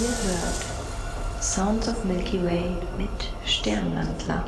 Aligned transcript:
Ihr 0.00 0.08
hört 0.08 1.40
Sounds 1.40 1.86
of 1.86 2.04
Milky 2.04 2.44
Way 2.44 2.76
mit 2.98 3.30
Sternwandler. 3.46 4.44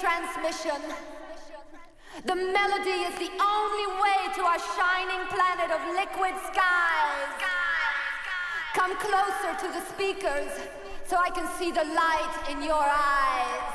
Transmission. 0.00 0.80
The 2.24 2.36
melody 2.36 3.08
is 3.08 3.16
the 3.16 3.32
only 3.40 3.86
way 4.00 4.20
to 4.36 4.42
our 4.44 4.60
shining 4.76 5.22
planet 5.32 5.70
of 5.72 5.80
liquid 5.96 6.34
skies. 6.52 7.32
Come 8.74 8.96
closer 8.98 9.52
to 9.56 9.68
the 9.72 9.82
speakers 9.92 10.52
so 11.06 11.16
I 11.16 11.30
can 11.30 11.48
see 11.58 11.70
the 11.70 11.84
light 11.84 12.34
in 12.50 12.62
your 12.62 12.84
eyes. 12.84 13.72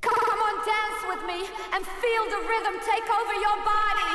Come 0.00 0.16
on, 0.16 0.54
dance 0.64 1.02
with 1.08 1.22
me 1.26 1.48
and 1.72 1.84
feel 1.84 2.24
the 2.28 2.40
rhythm 2.44 2.76
take 2.84 3.08
over 3.08 3.34
your 3.40 3.58
body. 3.64 4.12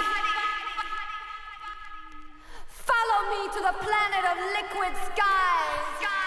Follow 2.67 3.21
me 3.33 3.41
to 3.53 3.59
the 3.61 3.75
planet 3.81 4.23
of 4.31 4.37
liquid 4.53 4.93
skies. 5.13 6.22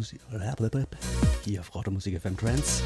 Rautemusik, 0.00 0.20
hier 1.44 1.60
auf 1.60 1.74
Rautemusik 1.74 2.18
FM 2.18 2.34
Trends. 2.34 2.82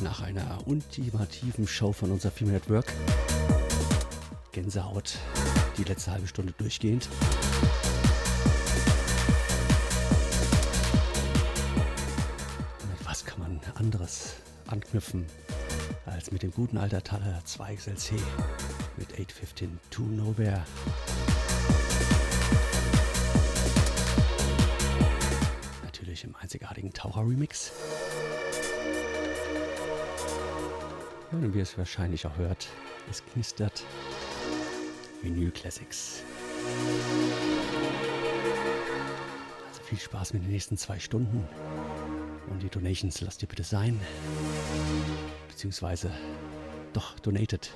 nach 0.00 0.22
einer 0.22 0.58
ultimativen 0.66 1.68
Show 1.68 1.92
von 1.92 2.10
unserer 2.10 2.32
Female 2.32 2.56
Network. 2.56 2.92
Gänsehaut, 4.50 5.18
die 5.78 5.84
letzte 5.84 6.10
halbe 6.10 6.26
Stunde 6.26 6.52
durchgehend. 6.58 7.08
mit 12.90 13.06
was 13.06 13.24
kann 13.24 13.38
man 13.38 13.60
anderes 13.76 14.34
anknüpfen 14.66 15.26
als 16.06 16.32
mit 16.32 16.42
dem 16.42 16.50
guten 16.50 16.76
alter 16.76 17.04
Taler 17.04 17.40
2XLC 17.46 18.14
mit 18.96 19.12
815 19.12 19.78
to 19.90 20.02
Nowhere. 20.02 20.64
Einzigartigen 26.52 26.92
Taucher 26.92 27.22
Remix. 27.22 27.72
Ja, 31.30 31.38
und 31.38 31.54
wie 31.54 31.58
ihr 31.58 31.62
es 31.62 31.78
wahrscheinlich 31.78 32.26
auch 32.26 32.36
hört, 32.36 32.68
es 33.10 33.24
knistert. 33.24 33.84
Vinyl 35.22 35.50
Classics. 35.50 36.22
Also 39.66 39.82
viel 39.84 39.98
Spaß 39.98 40.34
mit 40.34 40.42
den 40.42 40.50
nächsten 40.50 40.76
zwei 40.76 40.98
Stunden. 40.98 41.48
Und 42.50 42.62
die 42.62 42.68
Donations 42.68 43.22
lasst 43.22 43.40
ihr 43.40 43.48
bitte 43.48 43.64
sein. 43.64 43.98
Beziehungsweise 45.48 46.10
doch 46.92 47.18
donated. 47.20 47.70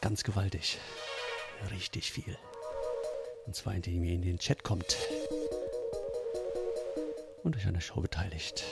Ganz 0.00 0.22
gewaltig. 0.22 0.78
Richtig 1.72 2.12
viel. 2.12 2.38
Und 3.46 3.56
zwar 3.56 3.74
indem 3.74 4.04
ihr 4.04 4.14
in 4.14 4.22
den 4.22 4.38
Chat 4.38 4.62
kommt 4.62 4.96
und 7.46 7.56
euch 7.56 7.66
an 7.66 7.74
der 7.74 7.80
Show 7.80 8.00
beteiligt. 8.00 8.64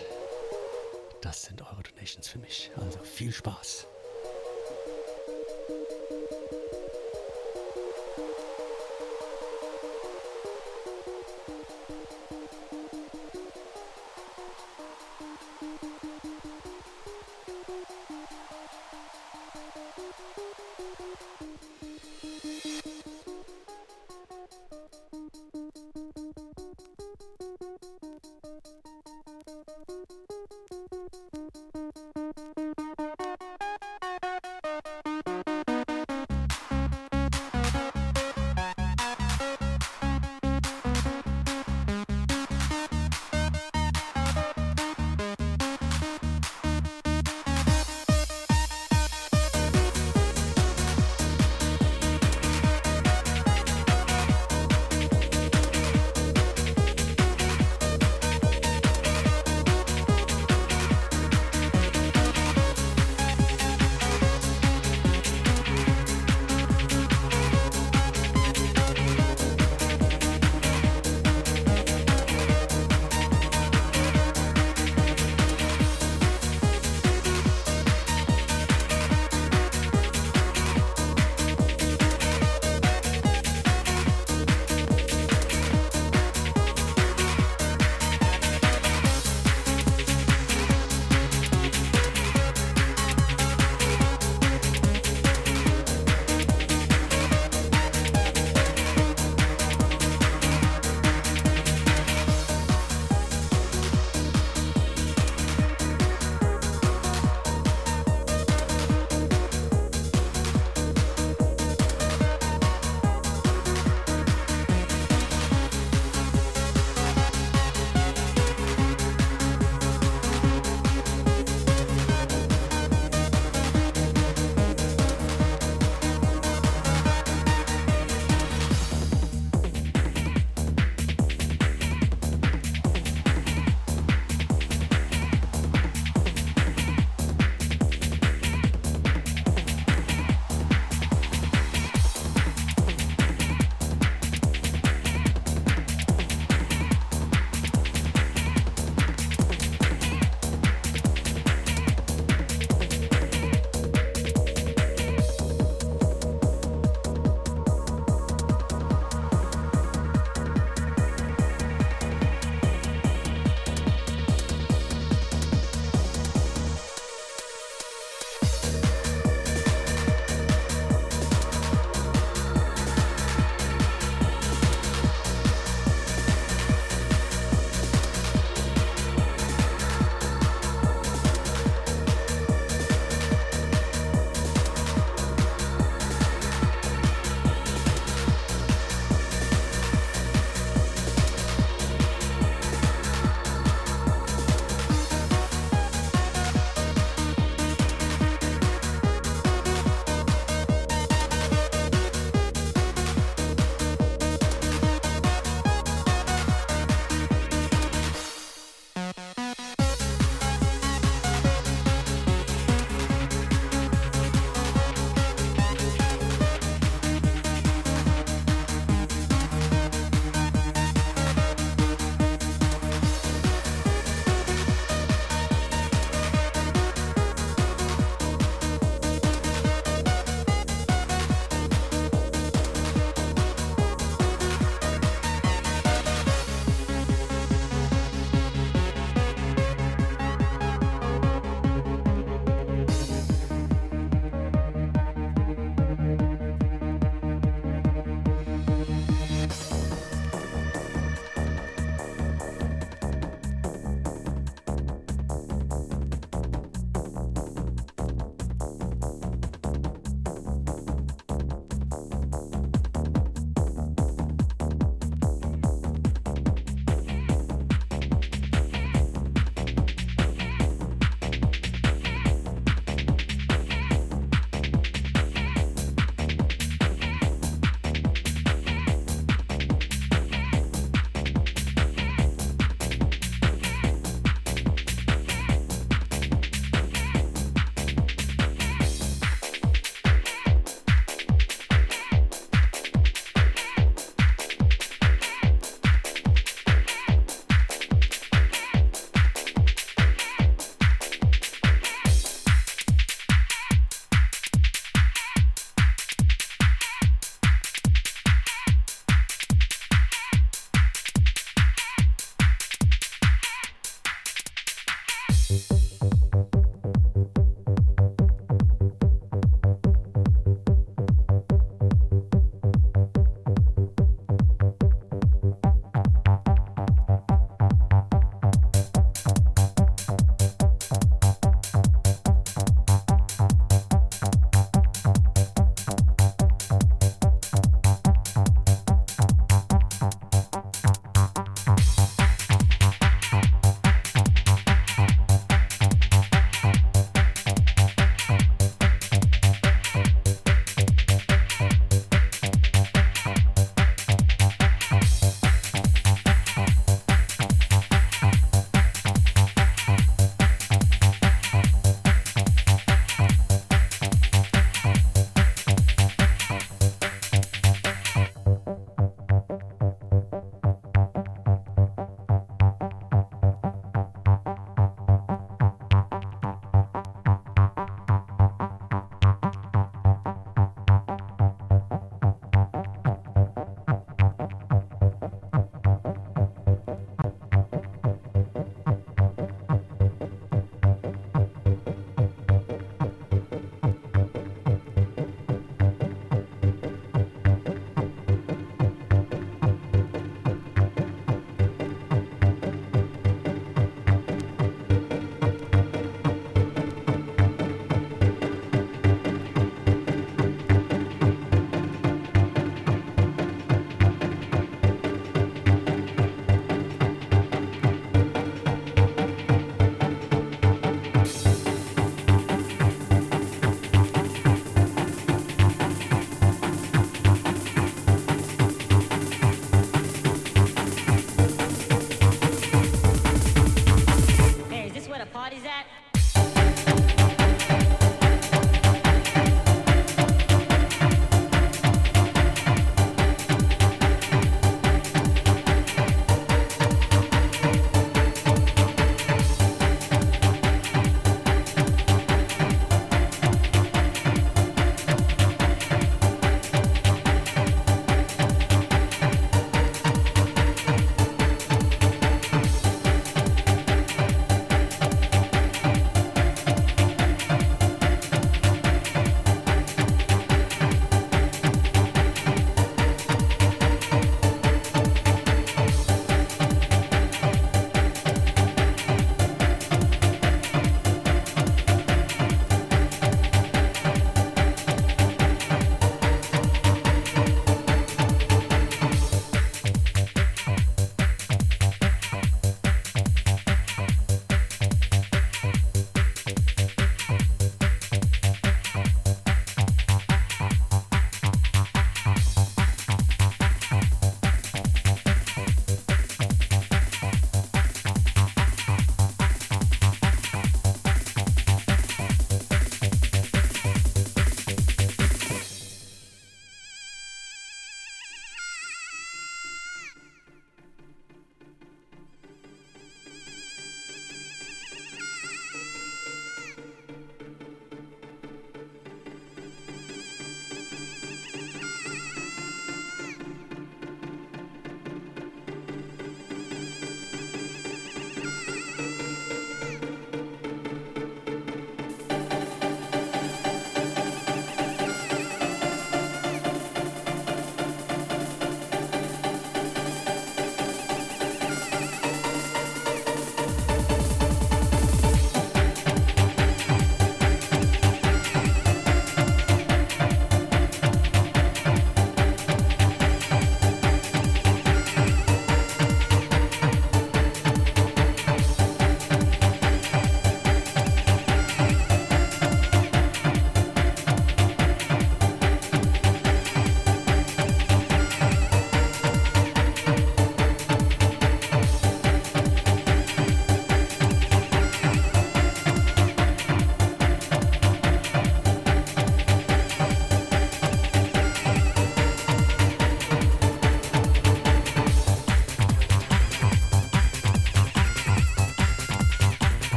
Das 1.23 1.45
sind 1.45 1.63
eure 1.63 1.83
Donations 1.85 2.27
für 2.27 2.39
mich. 2.39 2.73
Also 2.77 2.99
viel 2.99 3.33
Spaß. 3.33 3.87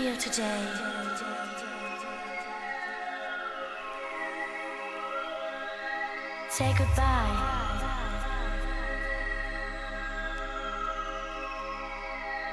Feel 0.00 0.16
today. 0.16 0.62
Say 6.48 6.74
goodbye. 6.78 7.36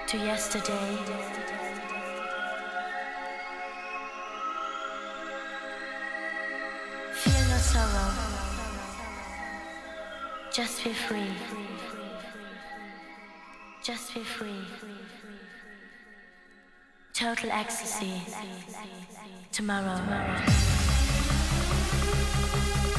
To 0.08 0.18
yesterday. 0.18 0.90
Feel 7.14 7.44
no 7.52 7.58
sorrow. 7.72 8.12
Just 10.52 10.84
be 10.84 10.92
free. 10.94 11.34
Just 13.84 14.14
be 14.14 14.24
free. 14.24 14.66
Total 17.18 17.50
ecstasy. 17.50 18.22
Tomorrow. 19.52 19.98
See 22.86 22.97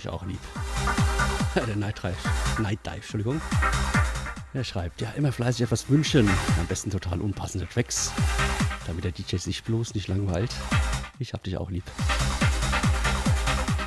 ich 0.00 0.08
auch 0.08 0.24
lieb. 0.24 0.40
Der 1.54 1.76
Night 1.76 2.02
Dive, 2.02 2.94
Entschuldigung. 2.94 3.40
Er 4.52 4.64
schreibt, 4.64 5.00
ja, 5.00 5.10
immer 5.10 5.30
fleißig 5.30 5.62
etwas 5.62 5.88
wünschen. 5.88 6.28
Am 6.58 6.66
besten 6.66 6.90
total 6.90 7.20
unpassende 7.20 7.68
Tracks, 7.68 8.10
damit 8.86 9.04
der 9.04 9.12
DJ 9.12 9.36
sich 9.36 9.62
bloß 9.62 9.94
nicht 9.94 10.08
langweilt. 10.08 10.50
Ich 11.20 11.32
hab 11.32 11.44
dich 11.44 11.56
auch 11.56 11.70
lieb. 11.70 11.84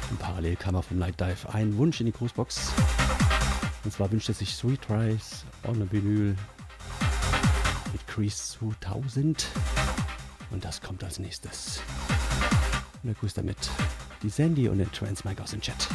Und 0.10 0.20
parallel 0.20 0.56
kam 0.56 0.76
er 0.76 0.84
vom 0.84 1.00
Night 1.00 1.20
Dive 1.20 1.54
ein 1.54 1.76
Wunsch 1.78 2.00
in 2.00 2.06
die 2.06 2.14
Grußbox. 2.14 2.72
Und 3.84 3.92
zwar 3.92 4.10
wünscht 4.12 4.30
er 4.30 4.36
sich 4.36 4.56
Sweet 4.56 4.90
Rise 4.90 5.44
on 5.64 5.82
a 5.82 5.92
Vinyl 5.92 6.36
mit 7.92 8.08
Crease 8.08 8.58
2000. 8.60 9.48
Und 10.52 10.64
das 10.64 10.80
kommt 10.82 11.04
als 11.04 11.20
nächstes. 11.20 11.82
Und 13.02 13.10
er 13.10 13.16
grüßt 13.16 13.38
damit 13.38 13.58
die 14.22 14.30
Sandy 14.30 14.70
und 14.70 14.78
den 14.78 14.92
Trans 14.94 15.26
Mike 15.26 15.44
aus 15.44 15.52
dem 15.52 15.60
Chat. 15.60 15.90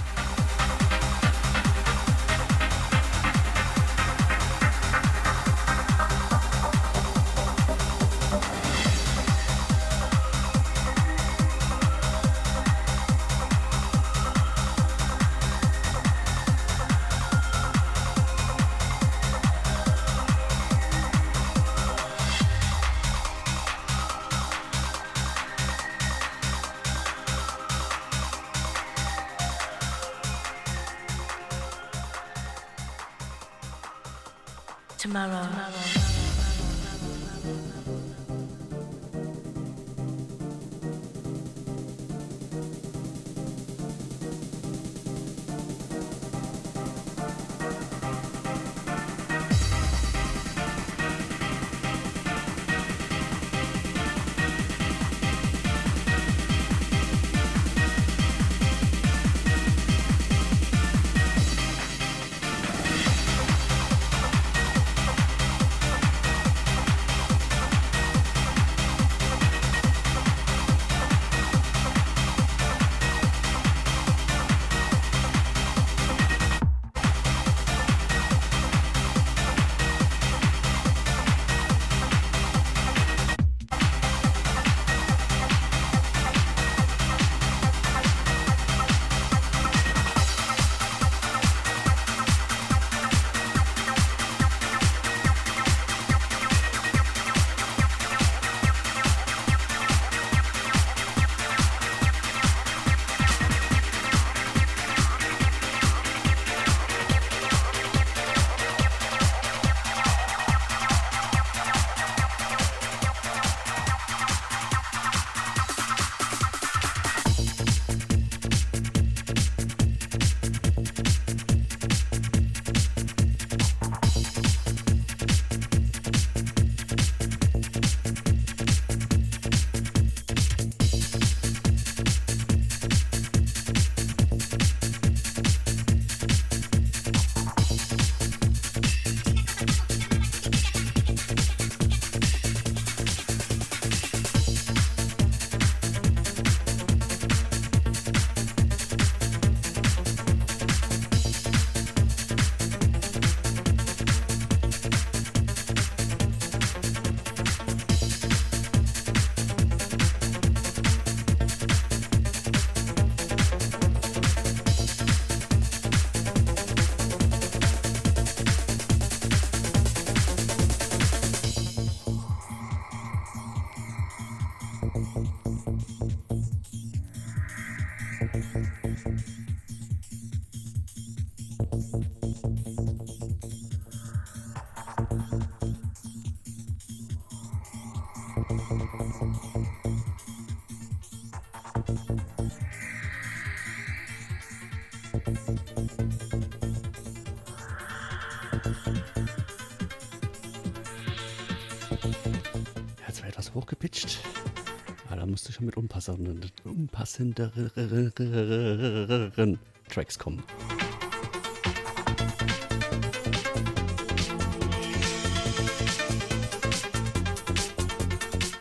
Mit 205.69 205.77
unpassenderen, 205.77 206.41
unpassenderen 206.65 209.59
Tracks 209.91 210.19
kommen. 210.19 210.43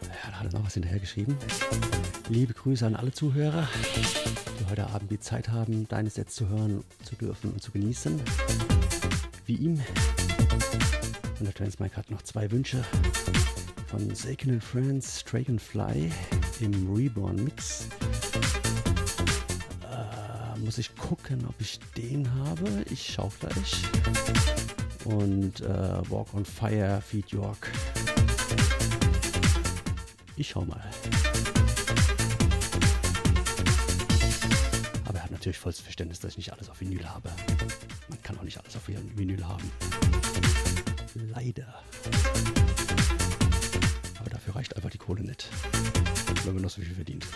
Ja, 0.02 0.32
da 0.32 0.34
hat 0.34 0.48
er 0.48 0.52
noch 0.52 0.66
was 0.66 0.74
hinterhergeschrieben. 0.74 1.38
Liebe 2.28 2.54
Grüße 2.54 2.86
an 2.86 2.98
alle 2.98 3.14
Zuhörer, 3.14 3.70
die 4.60 4.66
heute 4.70 4.88
Abend 4.88 5.10
die 5.10 5.22
Zeit 5.22 5.48
haben, 5.48 5.88
deine 5.88 6.10
Sets 6.10 6.36
zu 6.36 6.50
hören, 6.50 6.84
zu 7.06 7.16
dürfen 7.16 7.54
und 7.54 7.64
zu 7.64 7.72
genießen. 7.72 8.20
Wie 9.46 9.56
ihm. 9.56 9.80
Und 11.40 11.46
der 11.46 11.54
Transmike 11.54 11.96
hat 11.96 12.12
noch 12.12 12.24
zwei 12.24 12.52
Wünsche 12.52 12.84
von 13.88 14.14
Saken 14.14 14.52
and 14.52 14.64
Friends 14.64 15.24
Dragonfly 15.24 16.12
im 16.60 16.94
Reborn 16.94 17.44
Mix. 17.44 17.88
Äh, 19.90 20.60
muss 20.60 20.78
ich 20.78 20.94
gucken, 20.96 21.46
ob 21.48 21.56
ich 21.60 21.80
den 21.96 22.30
habe. 22.44 22.84
Ich 22.90 23.14
schau 23.14 23.32
gleich. 23.40 23.84
Und 25.06 25.62
äh, 25.62 26.10
Walk 26.10 26.34
on 26.34 26.44
Fire 26.44 27.02
Feed 27.02 27.30
York. 27.30 27.72
Ich 30.36 30.50
schau 30.50 30.66
mal. 30.66 30.84
Aber 35.06 35.18
er 35.18 35.24
hat 35.24 35.32
natürlich 35.32 35.58
volles 35.58 35.80
Verständnis, 35.80 36.20
dass 36.20 36.32
ich 36.32 36.38
nicht 36.38 36.52
alles 36.52 36.70
auf 36.70 36.82
Vinyl 36.82 37.08
habe. 37.08 37.30
Man 38.10 38.22
kann 38.22 38.38
auch 38.38 38.44
nicht 38.44 38.60
alles 38.60 38.76
auf 38.76 38.88
Vinyl 38.88 39.48
haben. 39.48 39.72
Leider. 41.14 41.82
Reicht 44.58 44.76
einfach 44.76 44.90
die 44.90 44.98
Kohle 44.98 45.22
nicht. 45.22 45.48
Wenn 46.44 46.56
man 46.56 46.64
noch 46.64 46.72
so 46.72 46.82
viel 46.82 46.96
verdient. 46.96 47.28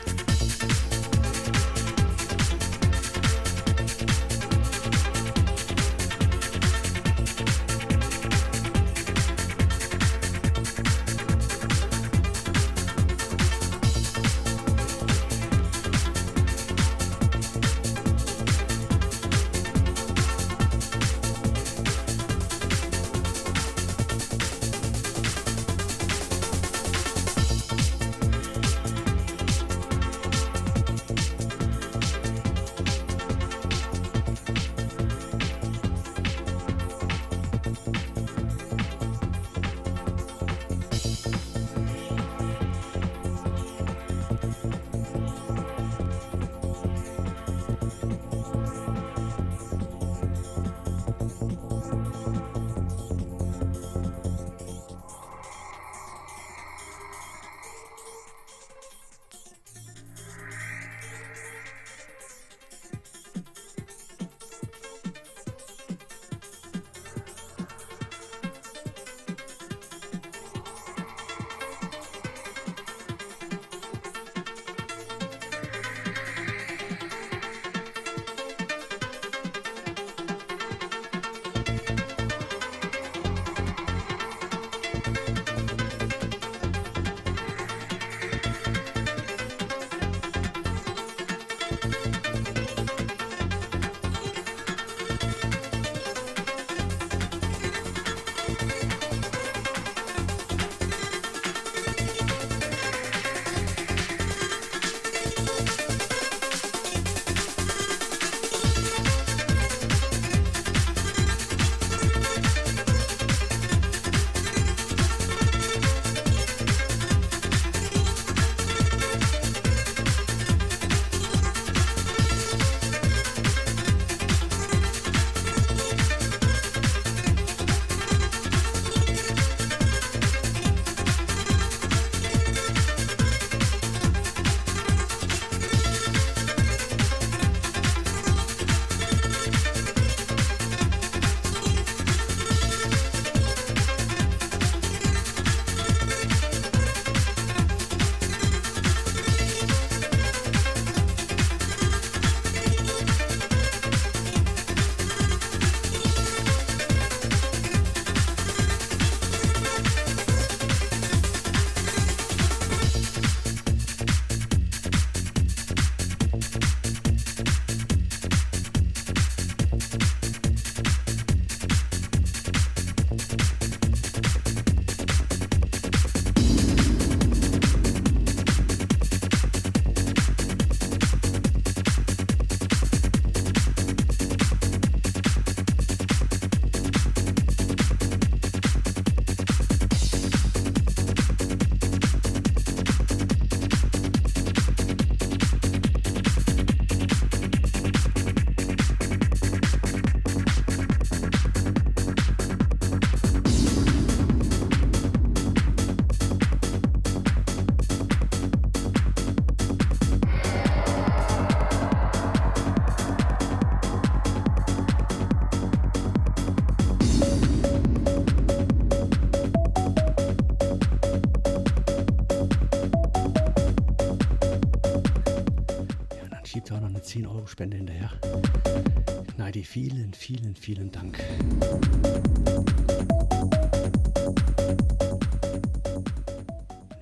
Vielen, 230.74 230.92
Dank. 230.92 231.22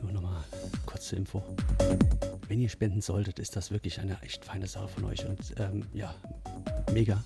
Nur 0.01 0.11
nochmal 0.11 0.43
Info. 1.11 1.43
Wenn 2.47 2.61
ihr 2.61 2.70
spenden 2.70 3.01
solltet, 3.01 3.38
ist 3.38 3.55
das 3.55 3.70
wirklich 3.70 3.99
eine 3.99 4.20
echt 4.24 4.43
feine 4.43 4.65
Sache 4.65 4.88
von 4.88 5.05
euch 5.05 5.24
und 5.28 5.39
ähm, 5.59 5.86
ja, 5.93 6.15
mega. 6.91 7.24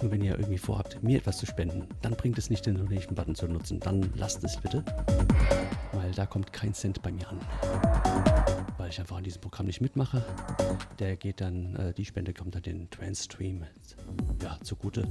Nur 0.00 0.10
wenn 0.10 0.22
ihr 0.22 0.32
irgendwie 0.32 0.58
vorhabt, 0.58 1.02
mir 1.02 1.18
etwas 1.18 1.36
zu 1.36 1.46
spenden, 1.46 1.86
dann 2.00 2.12
bringt 2.14 2.38
es 2.38 2.48
nicht 2.48 2.64
den 2.64 2.76
Donation-Button 2.76 3.34
zu 3.34 3.48
nutzen. 3.48 3.80
Dann 3.80 4.10
lasst 4.16 4.42
es 4.44 4.56
bitte, 4.56 4.82
weil 6.12 6.16
da 6.16 6.26
kommt 6.26 6.52
kein 6.52 6.74
Cent 6.74 7.00
bei 7.00 7.10
mir 7.10 7.26
an. 7.26 7.40
Weil 8.76 8.90
ich 8.90 9.00
einfach 9.00 9.16
an 9.16 9.24
diesem 9.24 9.40
Programm 9.40 9.64
nicht 9.64 9.80
mitmache. 9.80 10.22
Der 10.98 11.16
geht 11.16 11.40
dann, 11.40 11.74
äh, 11.76 11.94
die 11.94 12.04
Spende 12.04 12.34
kommt 12.34 12.54
dann 12.54 12.60
den 12.60 12.90
Transstream 12.90 13.64
ja, 14.42 14.58
zugute. 14.62 15.08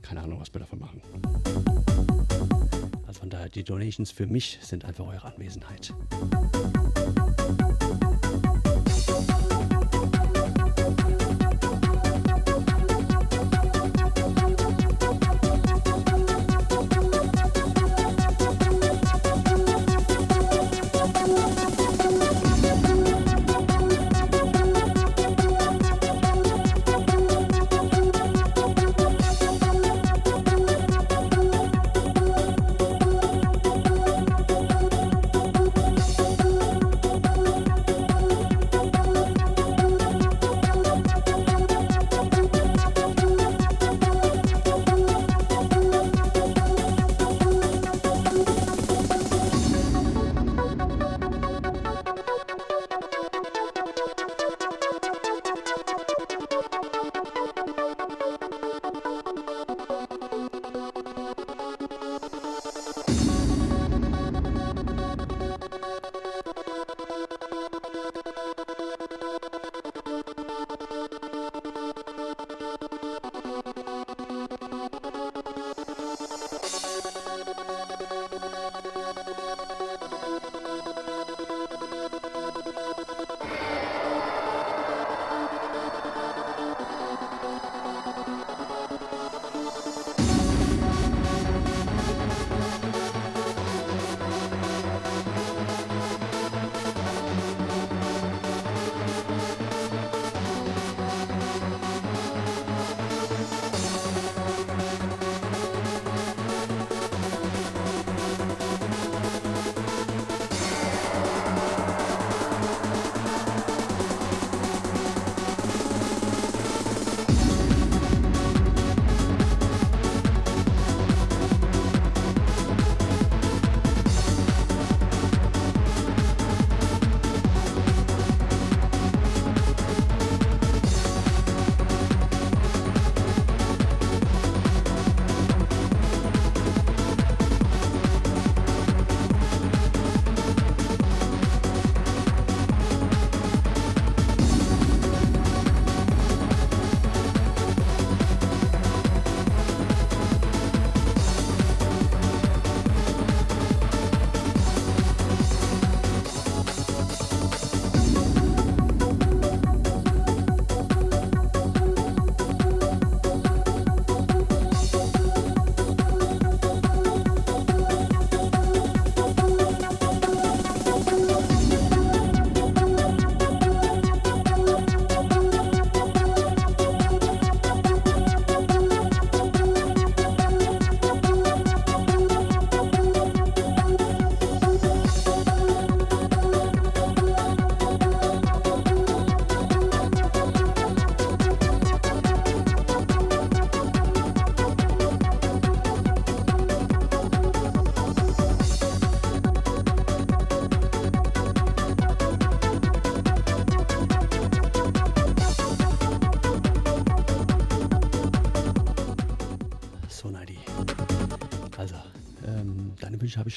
Keine 0.00 0.22
Ahnung, 0.22 0.40
was 0.40 0.54
wir 0.54 0.60
davon 0.60 0.78
machen. 0.78 1.02
Also 3.06 3.20
von 3.20 3.28
daher, 3.28 3.50
die 3.50 3.62
Donations 3.62 4.10
für 4.10 4.26
mich 4.26 4.58
sind 4.62 4.86
einfach 4.86 5.06
eure 5.06 5.24
Anwesenheit. 5.26 5.92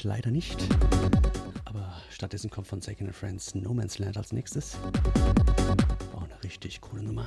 Ich 0.00 0.04
leider 0.04 0.30
nicht. 0.30 0.56
Aber 1.66 1.94
stattdessen 2.10 2.48
kommt 2.48 2.66
von 2.66 2.80
Second 2.80 3.14
Friends 3.14 3.54
No 3.54 3.74
Man's 3.74 3.98
Land 3.98 4.16
als 4.16 4.32
nächstes. 4.32 4.78
Auch 6.14 6.22
eine 6.22 6.42
richtig 6.42 6.80
coole 6.80 7.02
Nummer. 7.02 7.26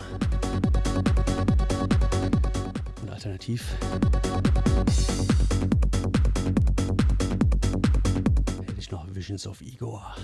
Und 3.02 3.10
alternativ 3.12 3.76
hätte 8.60 8.80
ich 8.80 8.90
noch 8.90 9.06
Visions 9.14 9.46
of 9.46 9.62
Igor. 9.62 10.16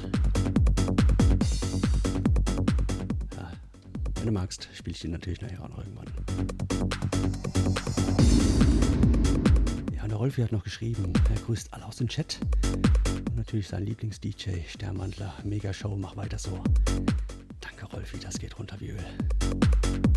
Ja, 3.36 3.52
wenn 4.16 4.26
du 4.26 4.32
magst, 4.32 4.70
spiele 4.74 4.96
ich 4.96 5.02
den 5.02 5.12
natürlich 5.12 5.42
nachher 5.42 5.64
auch 5.64 5.70
noch 5.70 5.86
Rolfi 10.30 10.44
hat 10.44 10.52
noch 10.52 10.64
geschrieben, 10.64 11.12
er 11.34 11.42
grüßt 11.42 11.74
alle 11.74 11.88
aus 11.88 11.96
dem 11.96 12.08
Chat. 12.08 12.38
Und 13.30 13.36
natürlich 13.36 13.68
sein 13.68 13.84
Lieblings-DJ, 13.84 14.60
Sternmantler, 14.68 15.34
Mega 15.44 15.74
Show, 15.74 15.98
mach 15.98 16.18
weiter 16.18 16.38
so. 16.38 16.64
Danke 17.62 17.88
Rolfi, 17.88 18.20
das 18.20 18.38
geht 18.38 18.60
runter 18.60 18.76
wie 18.80 18.90
Öl. 18.90 20.09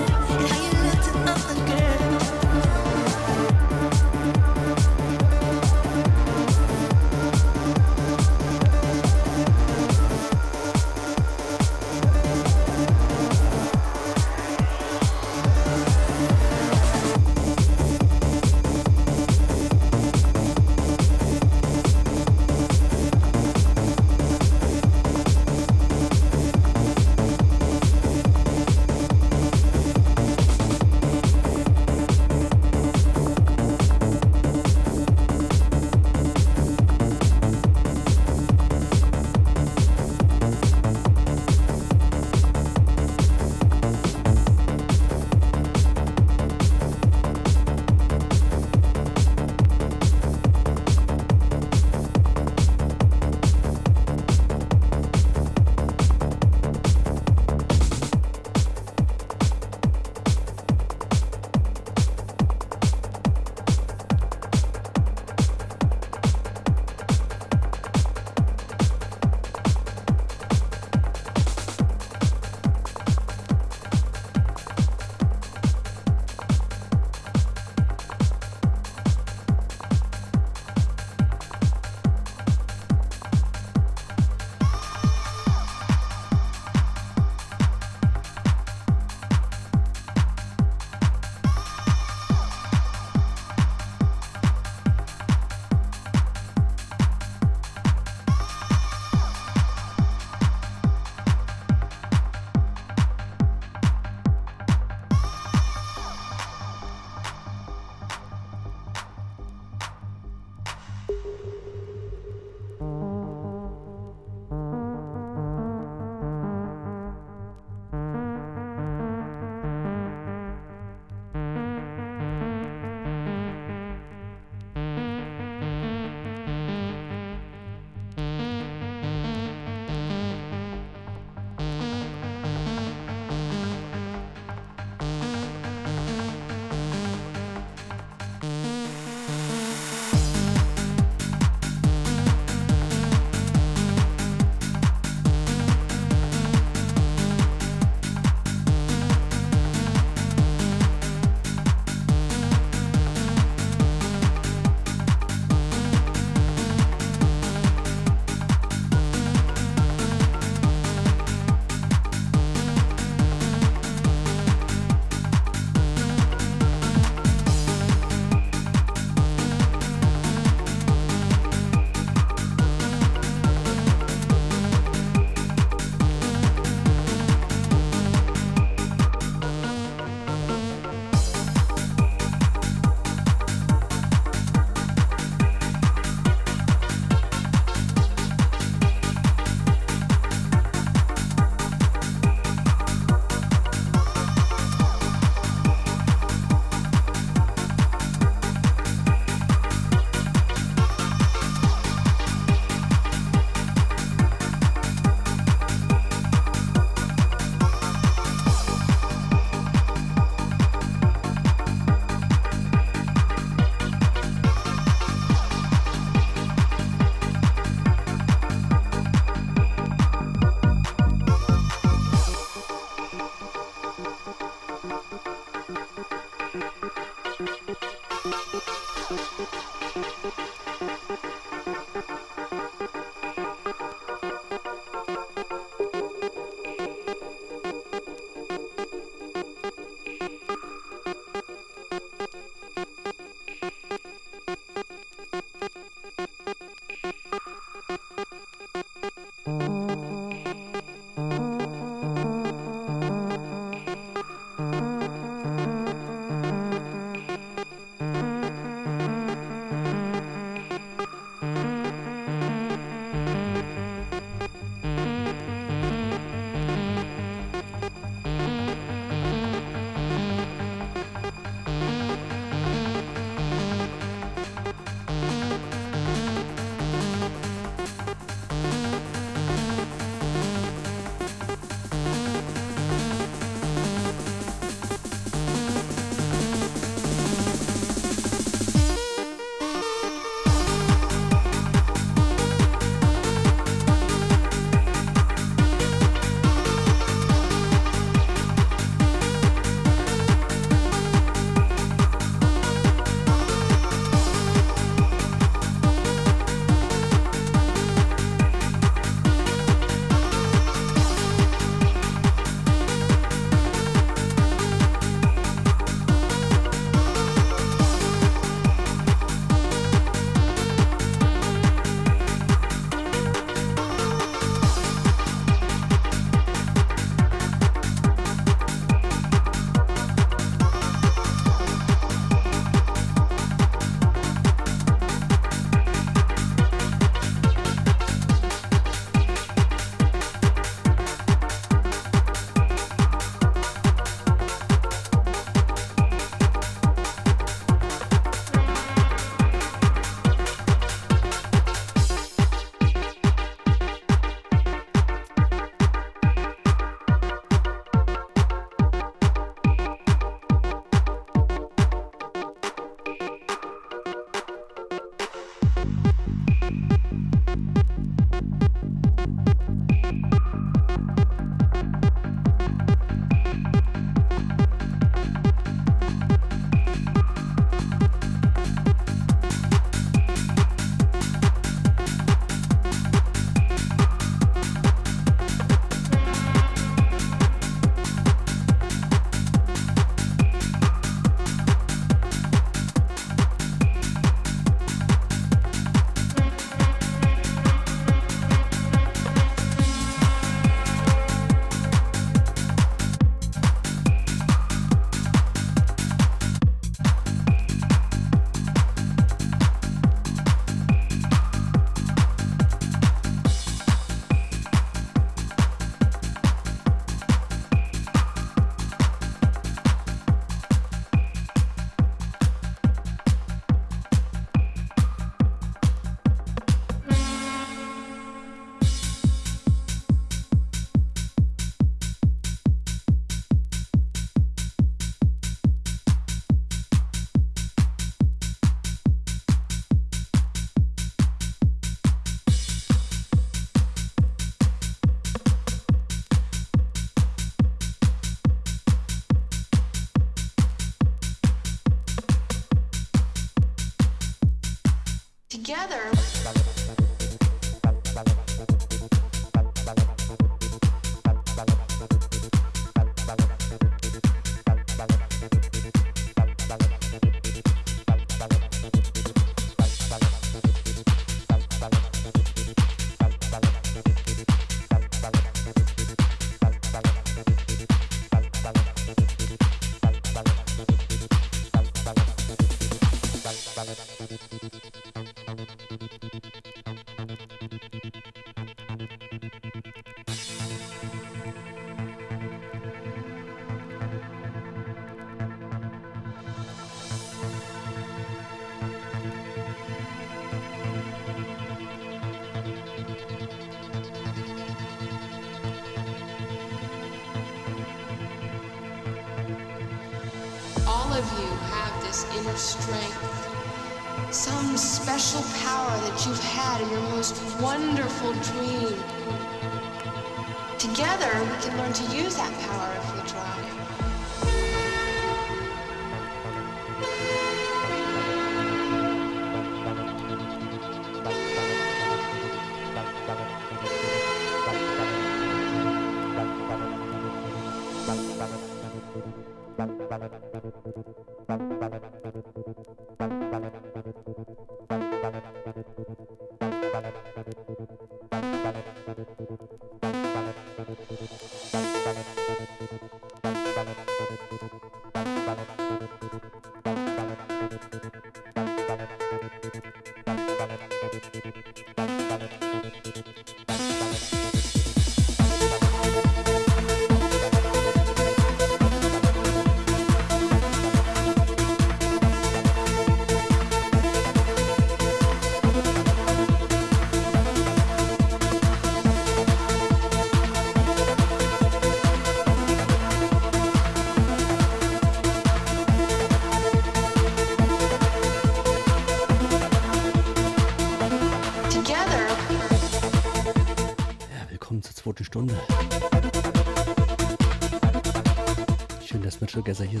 Your 599.80 600.00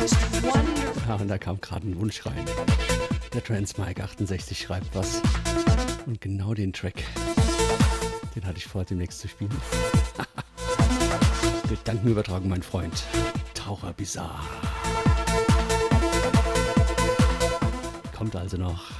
most 0.00 0.42
wonderful. 0.42 1.08
Ja, 1.08 1.14
und 1.14 1.28
da 1.28 1.38
kam 1.38 1.60
gerade 1.60 1.88
ein 1.88 1.98
Wunsch 1.98 2.26
rein. 2.26 2.44
Der 3.32 3.42
Transmike 3.42 4.04
68 4.04 4.58
schreibt 4.58 4.94
was. 4.94 5.22
Und 6.04 6.20
genau 6.20 6.52
den 6.52 6.72
Track, 6.72 7.04
den 8.34 8.44
hatte 8.44 8.58
ich 8.58 8.66
vor, 8.66 8.84
demnächst 8.84 9.20
zu 9.20 9.28
spielen. 9.28 9.56
Gedankenübertragung, 11.68 12.48
mein 12.48 12.62
Freund. 12.62 13.04
Taucher 13.54 13.92
Bizarre. 13.92 14.40
Kommt 18.14 18.36
also 18.36 18.56
noch. 18.56 18.95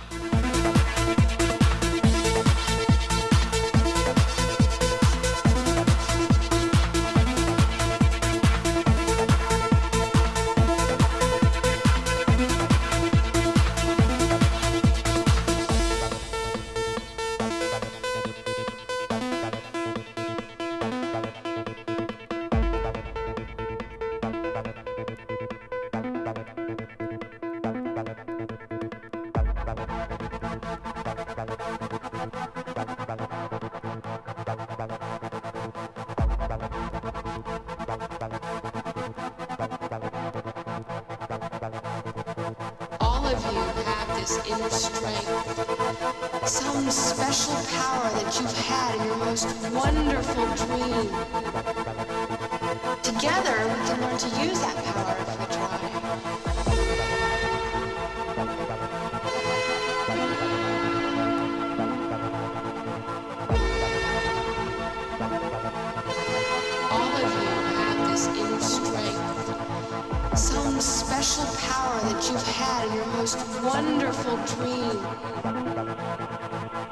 In 72.87 72.95
your 72.95 73.07
most 73.07 73.39
wonderful 73.63 74.37
dream. 74.55 74.91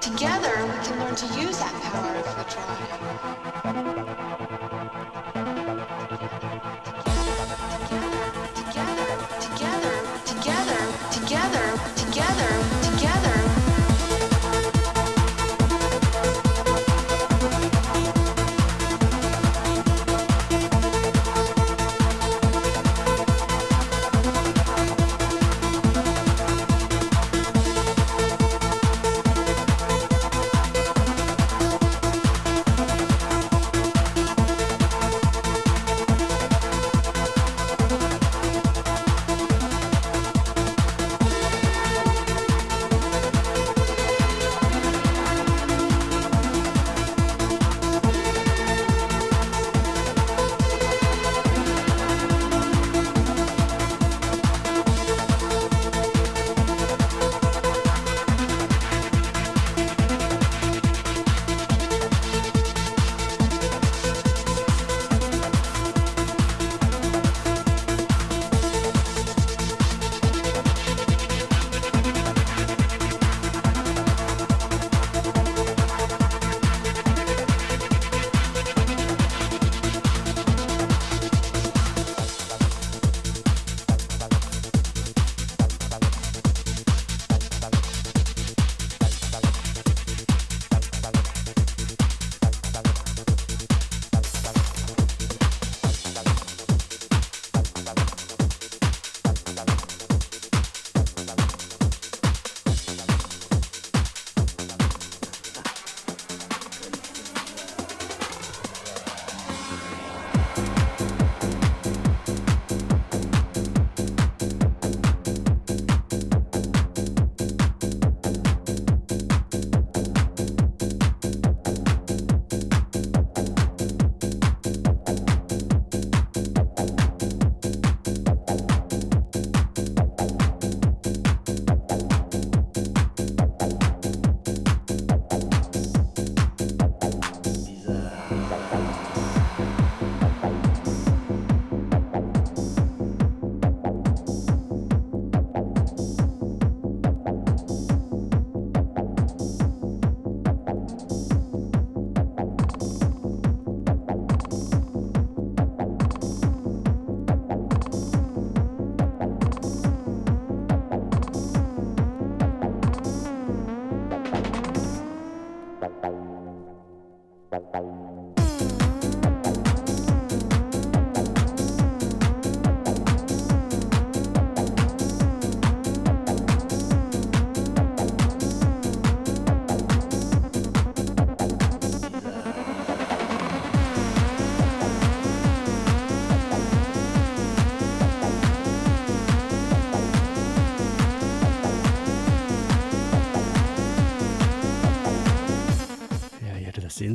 Together, 0.01 0.67
we 0.67 0.79
can 0.85 0.99
learn 0.99 1.15
to 1.15 1.27
use 1.41 1.59
that 1.59 1.73
power 1.83 2.17
if 2.17 2.37
we 2.37 2.45
try. 2.53 3.44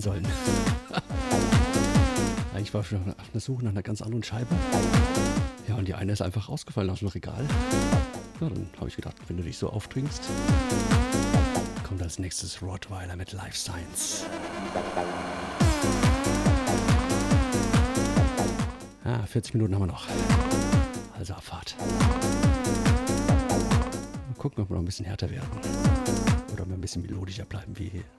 Sollen. 0.02 0.26
Eigentlich 2.54 2.74
war 2.74 2.82
ich 2.82 2.94
auf 2.94 3.30
der 3.34 3.42
Suche 3.42 3.64
nach 3.64 3.72
einer 3.72 3.84
ganz 3.84 4.02
anderen 4.02 4.24
Scheibe. 4.24 4.54
Ja, 5.68 5.76
und 5.76 5.88
die 5.88 5.94
eine 5.94 6.12
ist 6.12 6.22
einfach 6.22 6.50
rausgefallen 6.50 6.90
aus 6.90 7.00
dem 7.00 7.10
Regal. 7.10 7.46
Ja, 8.42 8.50
dann 8.50 8.70
habe 8.78 8.90
ich 8.90 8.96
gedacht, 8.96 9.16
wenn 9.28 9.38
du 9.38 9.44
dich 9.44 9.58
so 9.58 9.70
auftrinkst, 9.70 10.24
kommt 11.88 12.02
als 12.02 12.20
nächstes 12.20 12.62
Rottweiler 12.62 13.16
mit 13.16 13.32
Life 13.34 13.58
Science. 13.58 14.26
Ah, 19.04 19.26
40 19.26 19.54
Minuten 19.56 19.76
haben 19.76 19.82
wir 19.82 19.88
noch. 19.88 20.08
Also 21.18 21.34
Abfahrt. 21.34 21.76
Mal 24.28 24.36
gucken, 24.38 24.64
ob 24.64 24.70
wir 24.70 24.76
noch 24.76 24.82
ein 24.82 24.86
bisschen 24.86 25.06
härter 25.06 25.30
werden. 25.30 25.50
Oder 26.54 26.64
ob 26.64 26.70
wir 26.70 26.76
ein 26.76 26.82
bisschen 26.82 27.02
melodischer 27.02 27.46
bleiben 27.46 27.78
wie 27.78 28.04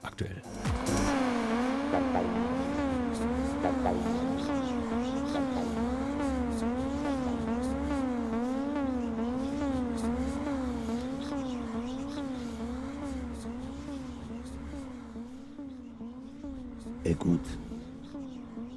Écoute. 17.11 17.59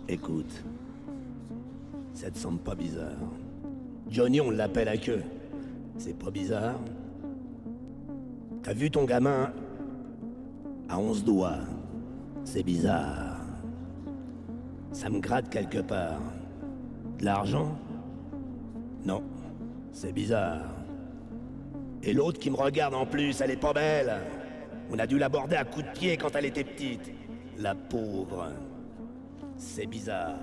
Écoute. 0.08 0.64
Ça 2.14 2.32
te 2.32 2.36
semble 2.36 2.58
pas 2.58 2.74
bizarre 2.74 3.30
Johnny, 4.10 4.40
on 4.40 4.50
l'appelle 4.50 4.88
à 4.88 4.96
queue. 4.96 5.22
C'est 5.98 6.18
pas 6.18 6.32
bizarre 6.32 6.80
T'as 8.64 8.72
vu 8.72 8.90
ton 8.90 9.04
gamin? 9.04 9.52
À 10.88 10.98
onze 10.98 11.22
doigts 11.22 11.60
C'est 12.42 12.64
bizarre. 12.64 13.40
Ça 14.90 15.08
me 15.10 15.20
gratte 15.20 15.48
quelque 15.48 15.78
part. 15.78 16.20
De 17.20 17.24
l'argent? 17.24 17.78
Non, 19.04 19.22
c'est 19.92 20.12
bizarre. 20.12 20.74
Et 22.02 22.12
l'autre 22.12 22.40
qui 22.40 22.50
me 22.50 22.56
regarde 22.56 22.94
en 22.94 23.06
plus, 23.06 23.40
elle 23.40 23.52
est 23.52 23.56
pas 23.56 23.72
belle. 23.72 24.12
On 24.90 24.98
a 24.98 25.06
dû 25.06 25.20
l'aborder 25.20 25.54
à 25.54 25.64
coups 25.64 25.86
de 25.86 25.92
pied 25.92 26.16
quand 26.16 26.34
elle 26.34 26.46
était 26.46 26.64
petite. 26.64 27.13
La 27.58 27.74
pauvre. 27.74 28.48
C'est 29.56 29.86
bizarre. 29.86 30.34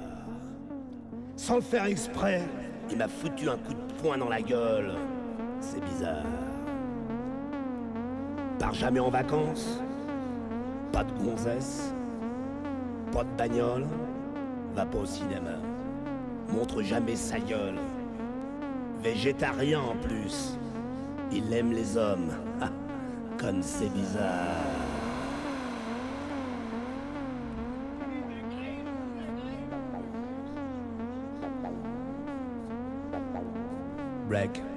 Sans 1.35 1.55
le 1.55 1.61
faire 1.61 1.85
exprès, 1.85 2.41
il 2.89 2.97
m'a 2.97 3.07
foutu 3.07 3.49
un 3.49 3.57
coup 3.57 3.73
de 3.73 3.93
poing 4.01 4.17
dans 4.17 4.29
la 4.29 4.41
gueule. 4.41 4.93
C'est 5.59 5.83
bizarre. 5.83 6.25
Pars 8.59 8.73
jamais 8.73 8.99
en 8.99 9.09
vacances 9.09 9.79
Pas 10.91 11.03
de 11.03 11.11
gonzesse 11.13 11.93
Pas 13.11 13.23
de 13.23 13.29
bagnole 13.37 13.87
Va 14.75 14.85
pas 14.85 14.99
au 14.99 15.05
cinéma. 15.05 15.57
Montre 16.47 16.81
jamais 16.81 17.15
sa 17.15 17.39
gueule. 17.39 17.79
Végétarien 19.01 19.81
en 19.81 19.95
plus. 19.95 20.57
Il 21.31 21.51
aime 21.53 21.71
les 21.73 21.97
hommes. 21.97 22.31
Ah, 22.61 22.69
Comme 23.37 23.61
c'est 23.61 23.89
bizarre. 23.89 24.80
reg. 34.31 34.70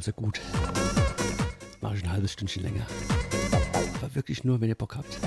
Sich 0.00 0.08
also 0.08 0.22
gut. 0.22 0.40
Mache 1.80 1.96
ich 1.96 2.04
ein 2.04 2.12
halbes 2.12 2.32
Stündchen 2.32 2.62
länger. 2.62 2.86
Aber 4.00 4.14
wirklich 4.14 4.44
nur, 4.44 4.60
wenn 4.60 4.68
ihr 4.68 4.74
Bock 4.74 4.96
habt. 4.96 5.18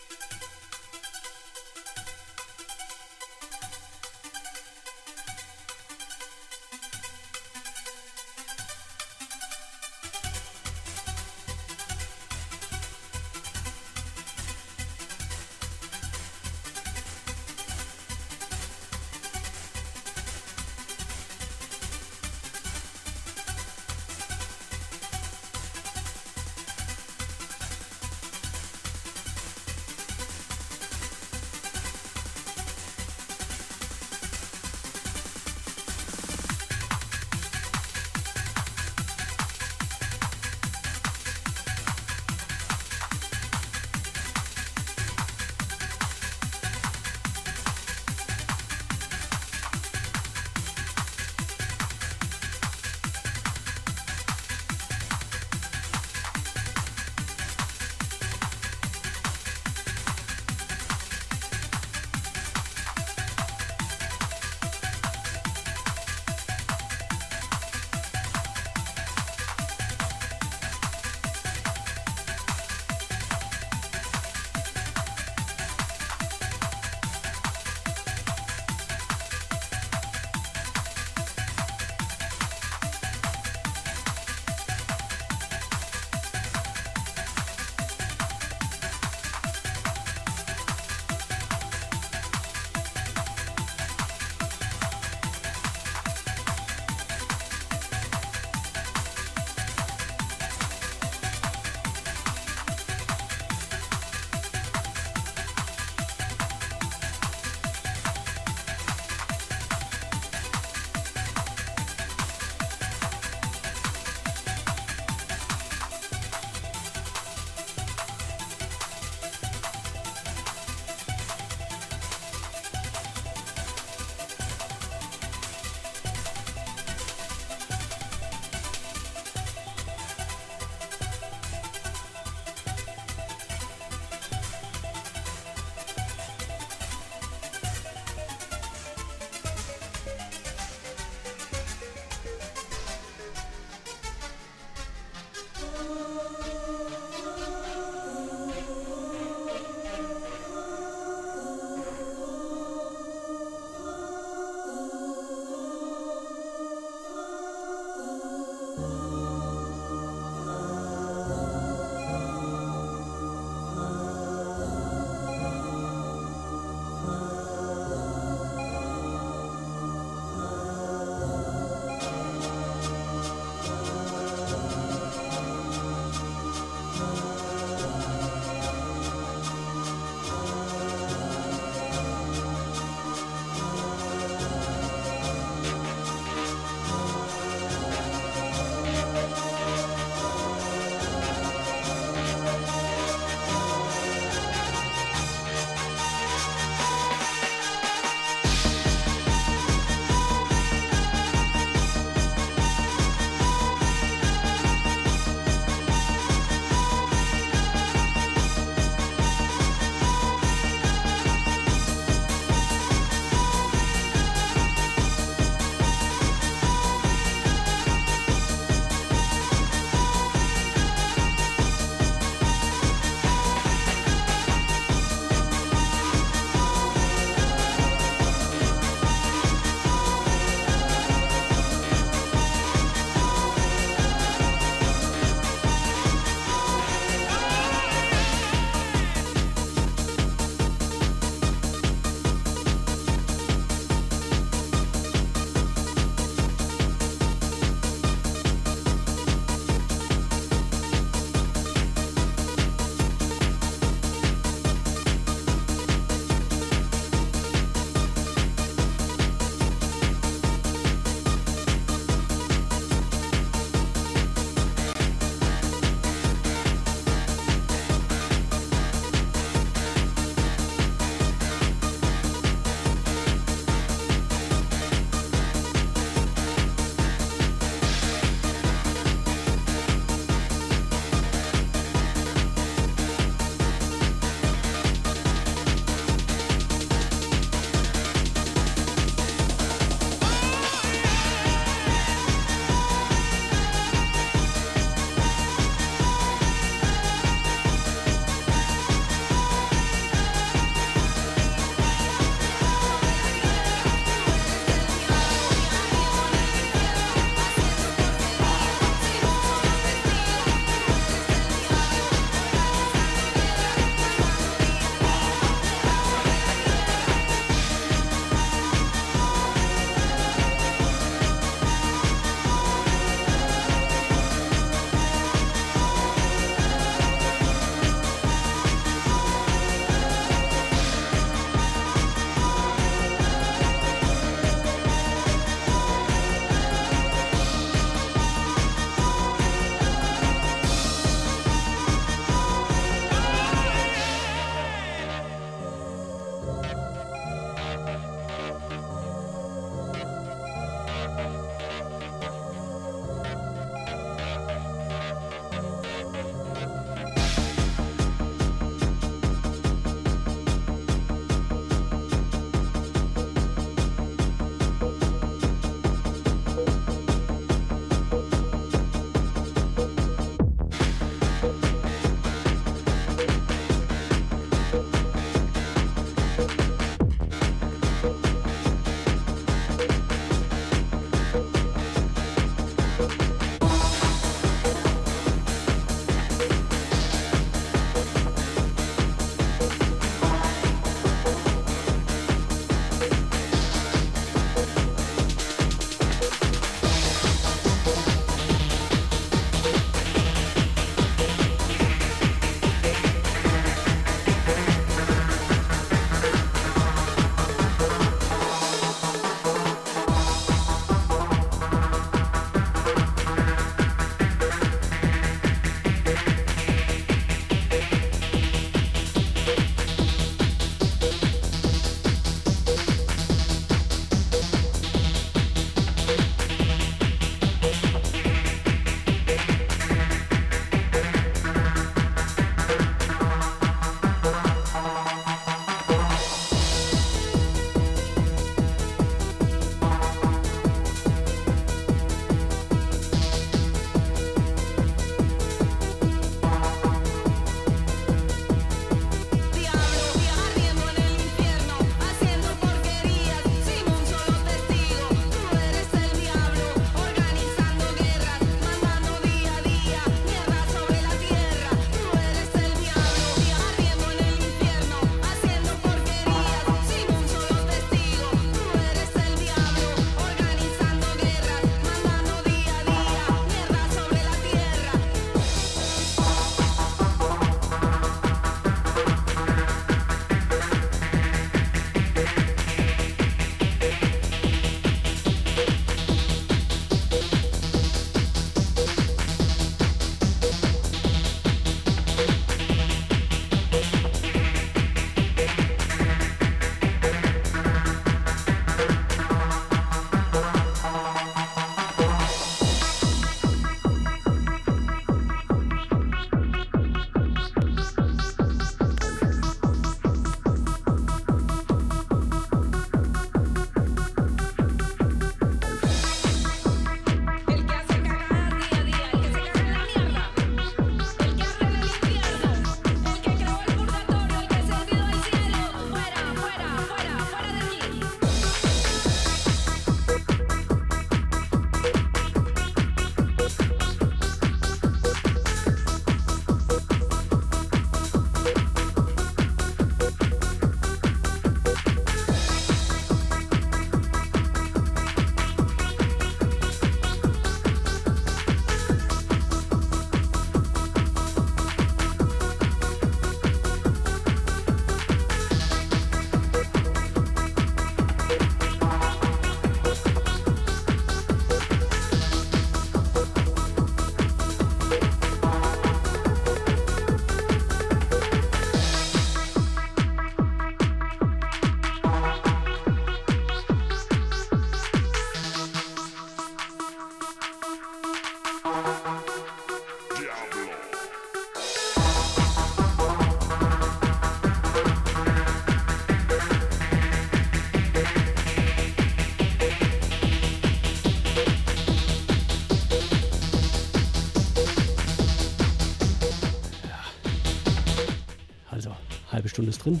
Drin. 599.88 600.00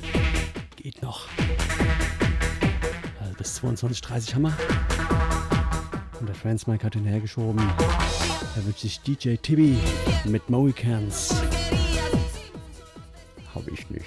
Geht 0.76 1.02
noch. 1.02 1.28
Also 3.20 3.34
bis 3.36 3.60
22.30 3.62 4.34
haben 4.34 4.42
wir. 4.42 4.56
Und 6.20 6.26
der 6.26 6.34
Friends 6.34 6.66
Mike 6.66 6.84
hat 6.84 6.96
ihn 6.96 7.04
hergeschoben. 7.04 7.62
Er 8.56 8.64
wünscht 8.64 8.80
sich 8.80 9.00
DJ 9.00 9.36
Tibi 9.36 9.78
mit 10.24 10.48
Mohicans. 10.50 11.34
Habe 13.54 13.70
ich 13.70 13.88
nicht. 13.90 14.04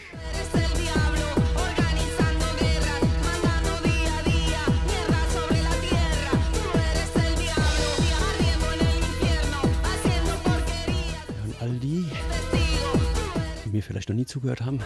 All 11.59 11.69
die, 11.77 12.07
die 13.63 13.69
mir 13.69 13.83
vielleicht 13.83 14.09
noch 14.09 14.15
nie 14.15 14.25
zugehört 14.25 14.61
haben, 14.61 14.79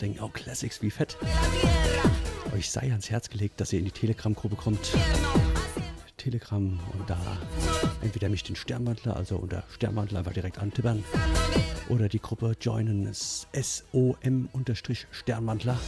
denken, 0.00 0.20
oh, 0.22 0.28
Classics, 0.28 0.80
wie 0.82 0.90
fett. 0.90 1.16
Euch 2.54 2.70
sei 2.70 2.90
ans 2.90 3.10
Herz 3.10 3.28
gelegt, 3.28 3.60
dass 3.60 3.72
ihr 3.72 3.78
in 3.78 3.84
die 3.84 3.90
Telegram-Gruppe 3.90 4.56
kommt. 4.56 4.92
Telegram 6.16 6.80
und 6.92 7.08
da 7.08 7.38
entweder 8.02 8.28
mich 8.28 8.42
den 8.42 8.56
Sternwandler, 8.56 9.16
also 9.16 9.36
unter 9.36 9.62
Sternwandler 9.74 10.18
einfach 10.18 10.34
direkt 10.34 10.58
antippern 10.58 11.02
oder 11.88 12.08
die 12.08 12.20
Gruppe 12.20 12.56
joinen 12.60 13.08
SOM-Sternwandler. 13.12 15.80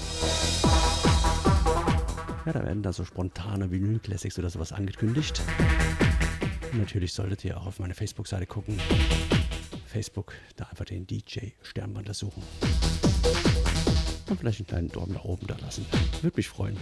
Ja, 2.45 2.53
da 2.53 2.65
werden 2.65 2.83
da 2.83 2.93
so 2.93 3.05
spontane 3.05 3.71
Vinyl-Classics 3.71 4.37
oder 4.39 4.51
sowas 4.51 4.73
angekündigt. 4.73 5.41
Und 6.73 6.79
natürlich 6.79 7.13
solltet 7.13 7.45
ihr 7.45 7.59
auch 7.59 7.67
auf 7.67 7.79
meine 7.79 7.95
Facebook-Seite 7.95 8.47
gucken. 8.47 8.81
Facebook, 9.87 10.33
da 10.57 10.65
einfach 10.65 10.87
den 10.87 11.07
DJ 11.07 11.51
Sternwandler 11.63 12.15
suchen. 12.15 12.43
Und 14.33 14.39
vielleicht 14.39 14.61
einen 14.61 14.67
kleinen 14.67 14.89
Daumen 14.89 15.13
nach 15.13 15.25
oben 15.25 15.47
da 15.47 15.59
lassen. 15.61 15.85
Würde 16.23 16.39
mich 16.39 16.49
freuen. 16.49 16.79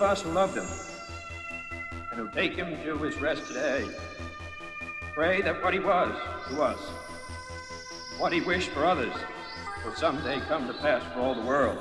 Of 0.00 0.04
us 0.04 0.22
who 0.22 0.30
loved 0.30 0.56
him 0.56 0.66
and 2.10 2.18
who 2.18 2.28
take 2.30 2.56
him 2.56 2.74
to 2.82 2.96
his 2.98 3.20
rest 3.20 3.46
today 3.46 3.86
pray 5.12 5.42
that 5.42 5.62
what 5.62 5.74
he 5.74 5.78
was 5.78 6.10
to 6.48 6.62
us, 6.62 6.78
what 8.16 8.32
he 8.32 8.40
wished 8.40 8.70
for 8.70 8.86
others, 8.86 9.12
will 9.84 9.94
someday 9.94 10.40
come 10.48 10.66
to 10.66 10.72
pass 10.72 11.02
for 11.12 11.20
all 11.20 11.34
the 11.34 11.42
world. 11.42 11.76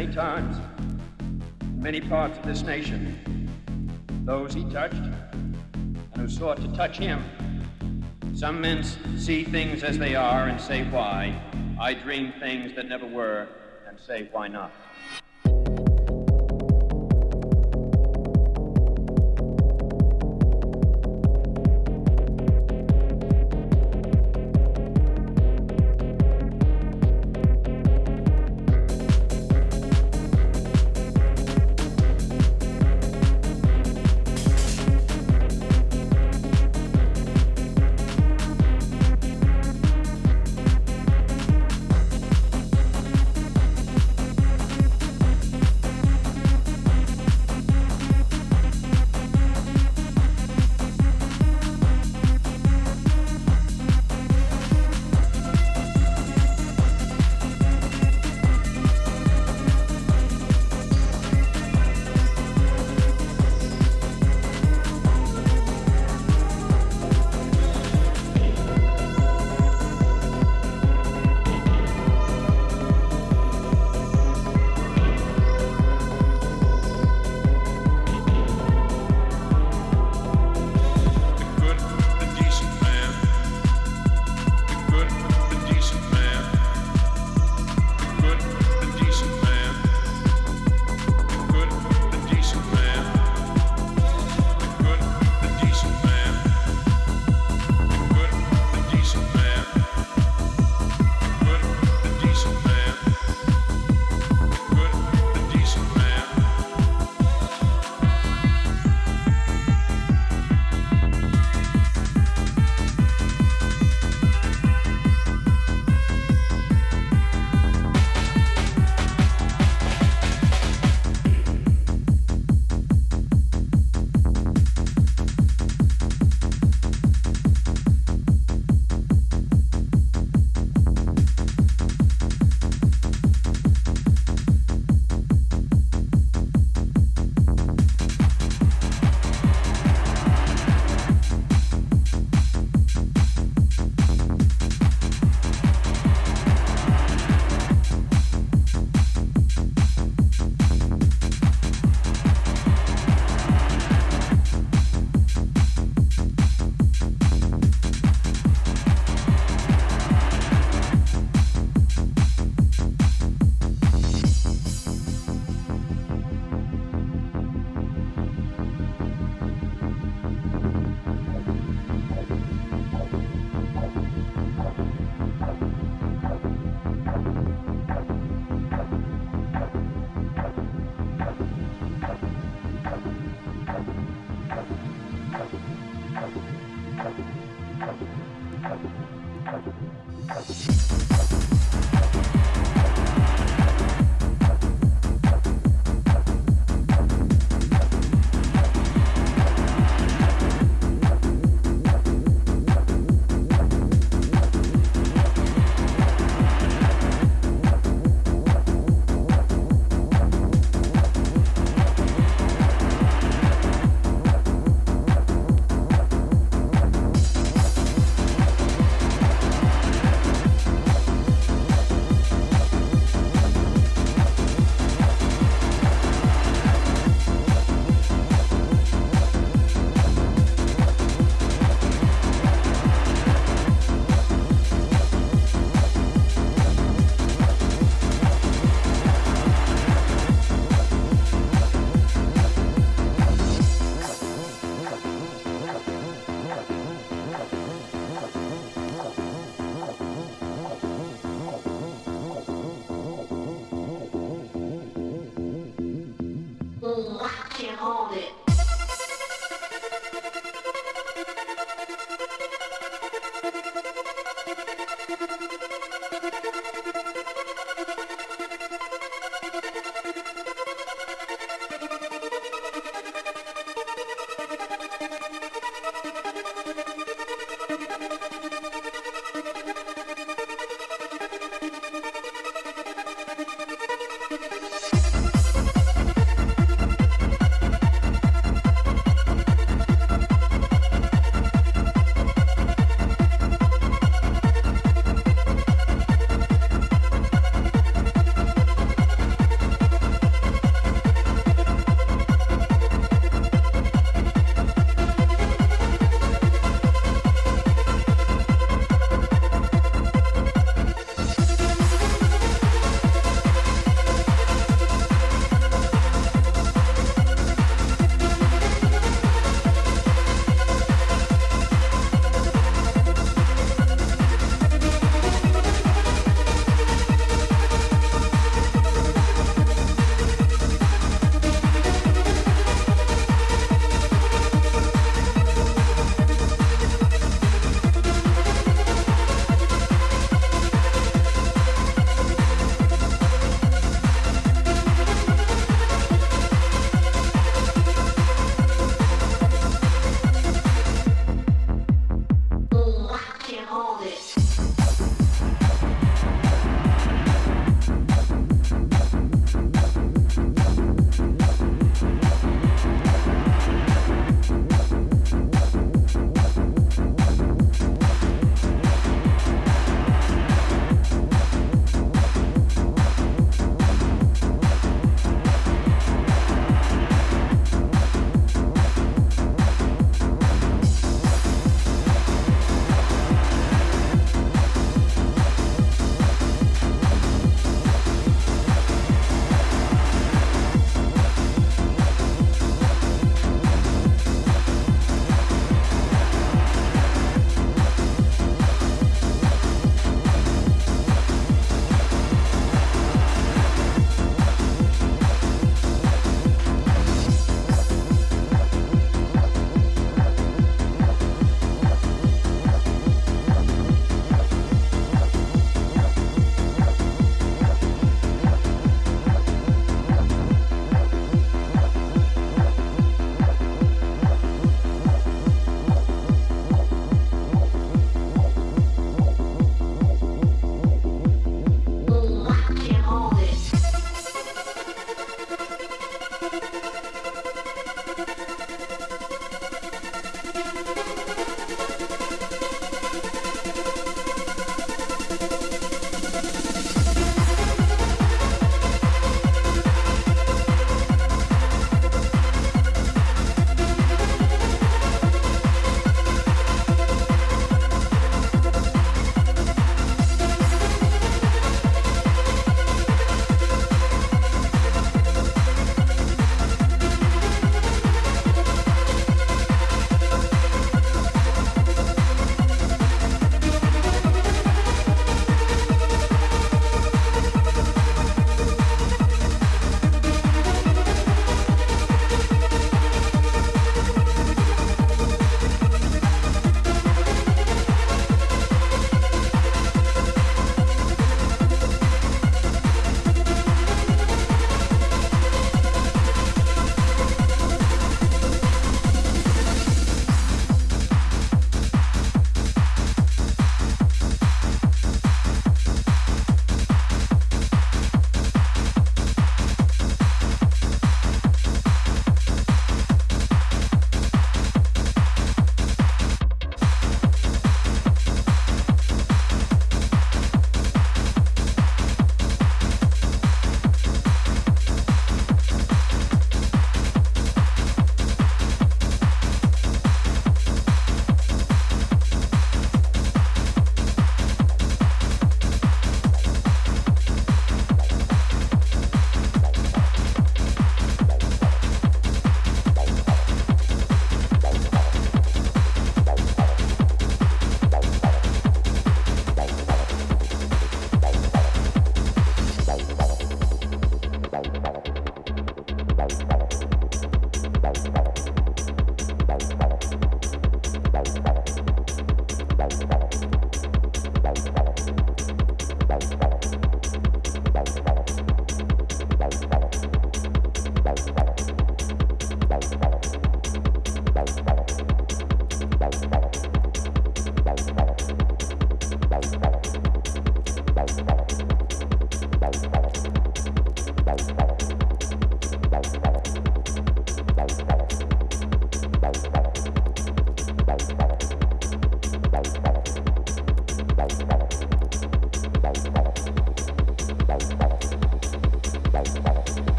Many 0.00 0.14
times, 0.14 0.56
in 1.60 1.82
many 1.82 2.00
parts 2.00 2.38
of 2.38 2.46
this 2.46 2.62
nation, 2.62 3.50
those 4.24 4.54
he 4.54 4.64
touched 4.70 4.94
and 4.94 6.16
who 6.16 6.26
sought 6.26 6.56
to 6.56 6.68
touch 6.68 6.96
him 6.96 7.22
Some 8.34 8.62
men 8.62 8.82
see 9.18 9.44
things 9.44 9.82
as 9.82 9.98
they 9.98 10.14
are 10.14 10.48
and 10.48 10.58
say 10.58 10.84
why. 10.84 11.38
I 11.78 11.92
dream 11.92 12.32
things 12.40 12.74
that 12.76 12.88
never 12.88 13.06
were 13.06 13.46
and 13.86 14.00
say 14.00 14.30
why 14.32 14.48
not. 14.48 14.72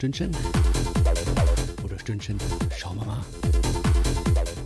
Stündchen. 0.00 0.34
Oder 1.84 1.98
Stündchen. 1.98 2.38
Schauen 2.74 2.96
wir 2.96 3.04
mal. 3.04 3.22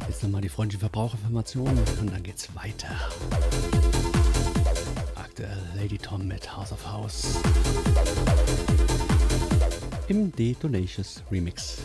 Jetzt 0.07 0.23
nochmal 0.23 0.41
die 0.41 0.49
freundliche 0.49 0.79
Verbraucherinformation 0.79 1.77
und 2.01 2.13
dann 2.13 2.23
geht's 2.23 2.55
weiter. 2.55 2.95
Aktuell 5.17 5.59
Lady 5.75 5.99
Tom 5.99 6.29
mit 6.29 6.57
House 6.57 6.71
of 6.71 6.87
House. 6.87 7.37
Im 10.07 10.31
D-Donations 10.31 11.25
Remix. 11.33 11.79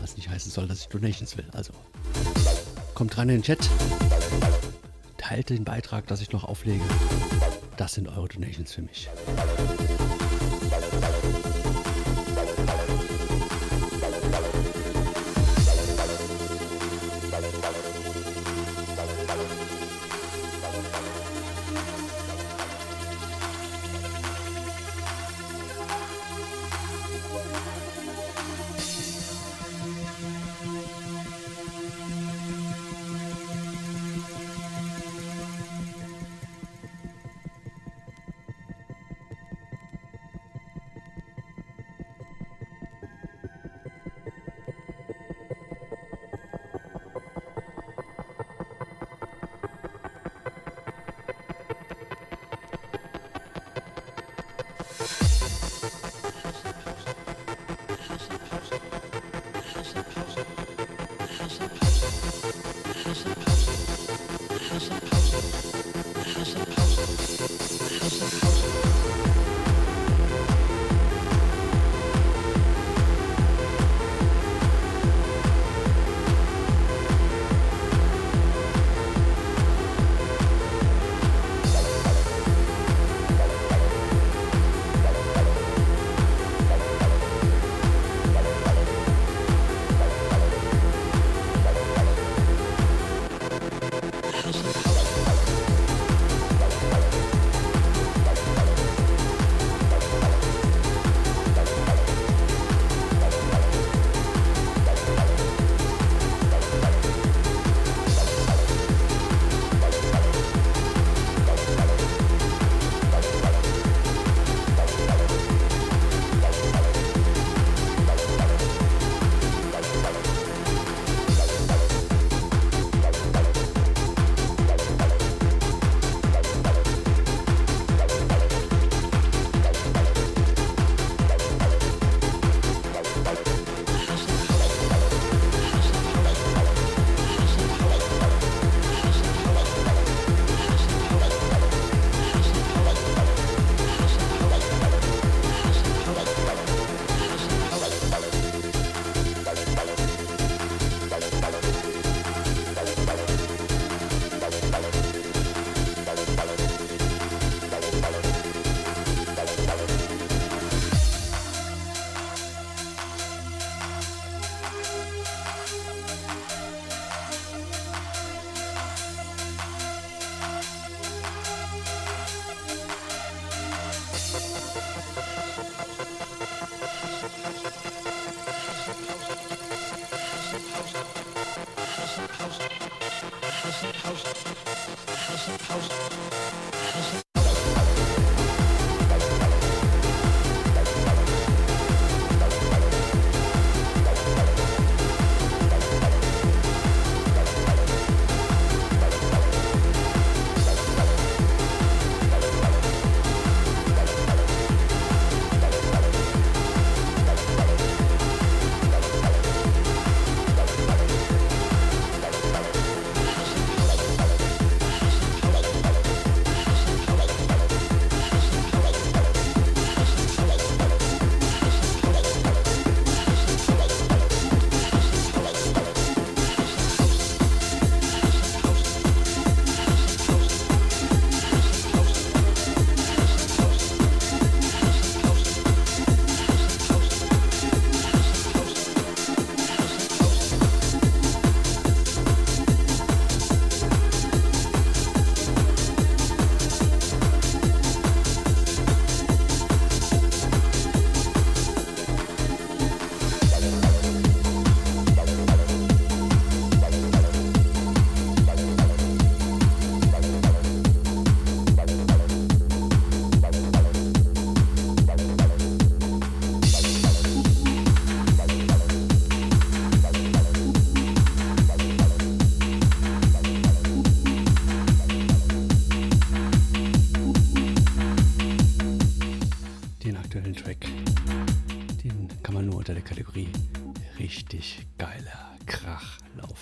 Was 0.00 0.16
nicht 0.16 0.28
heißen 0.28 0.52
soll, 0.52 0.68
dass 0.68 0.82
ich 0.82 0.86
Donations 0.86 1.36
will. 1.36 1.46
Also 1.54 1.72
kommt 2.94 3.18
rein 3.18 3.30
in 3.30 3.38
den 3.38 3.42
Chat. 3.42 3.68
Teilt 5.16 5.50
den 5.50 5.64
Beitrag, 5.64 6.06
dass 6.06 6.20
ich 6.20 6.30
noch 6.30 6.44
auflege. 6.44 6.84
Das 7.78 7.94
sind 7.94 8.08
eure 8.08 8.26
Donations 8.26 8.72
für 8.72 8.82
mich. 8.82 9.08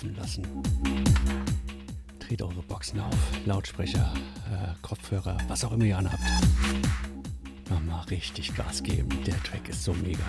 Laufen 0.07 0.15
lassen. 0.15 0.47
Dreht 2.19 2.41
eure 2.41 2.61
Boxen 2.63 2.99
auf, 2.99 3.15
Lautsprecher, 3.45 4.13
äh, 4.51 4.73
Kopfhörer, 4.81 5.37
was 5.47 5.63
auch 5.63 5.71
immer 5.71 5.85
ihr 5.85 5.97
anhabt. 5.97 6.23
Nochmal 7.69 8.05
richtig 8.05 8.55
Gas 8.55 8.83
geben. 8.83 9.09
Der 9.25 9.41
Track 9.43 9.69
ist 9.69 9.83
so 9.83 9.93
mega. 9.93 10.19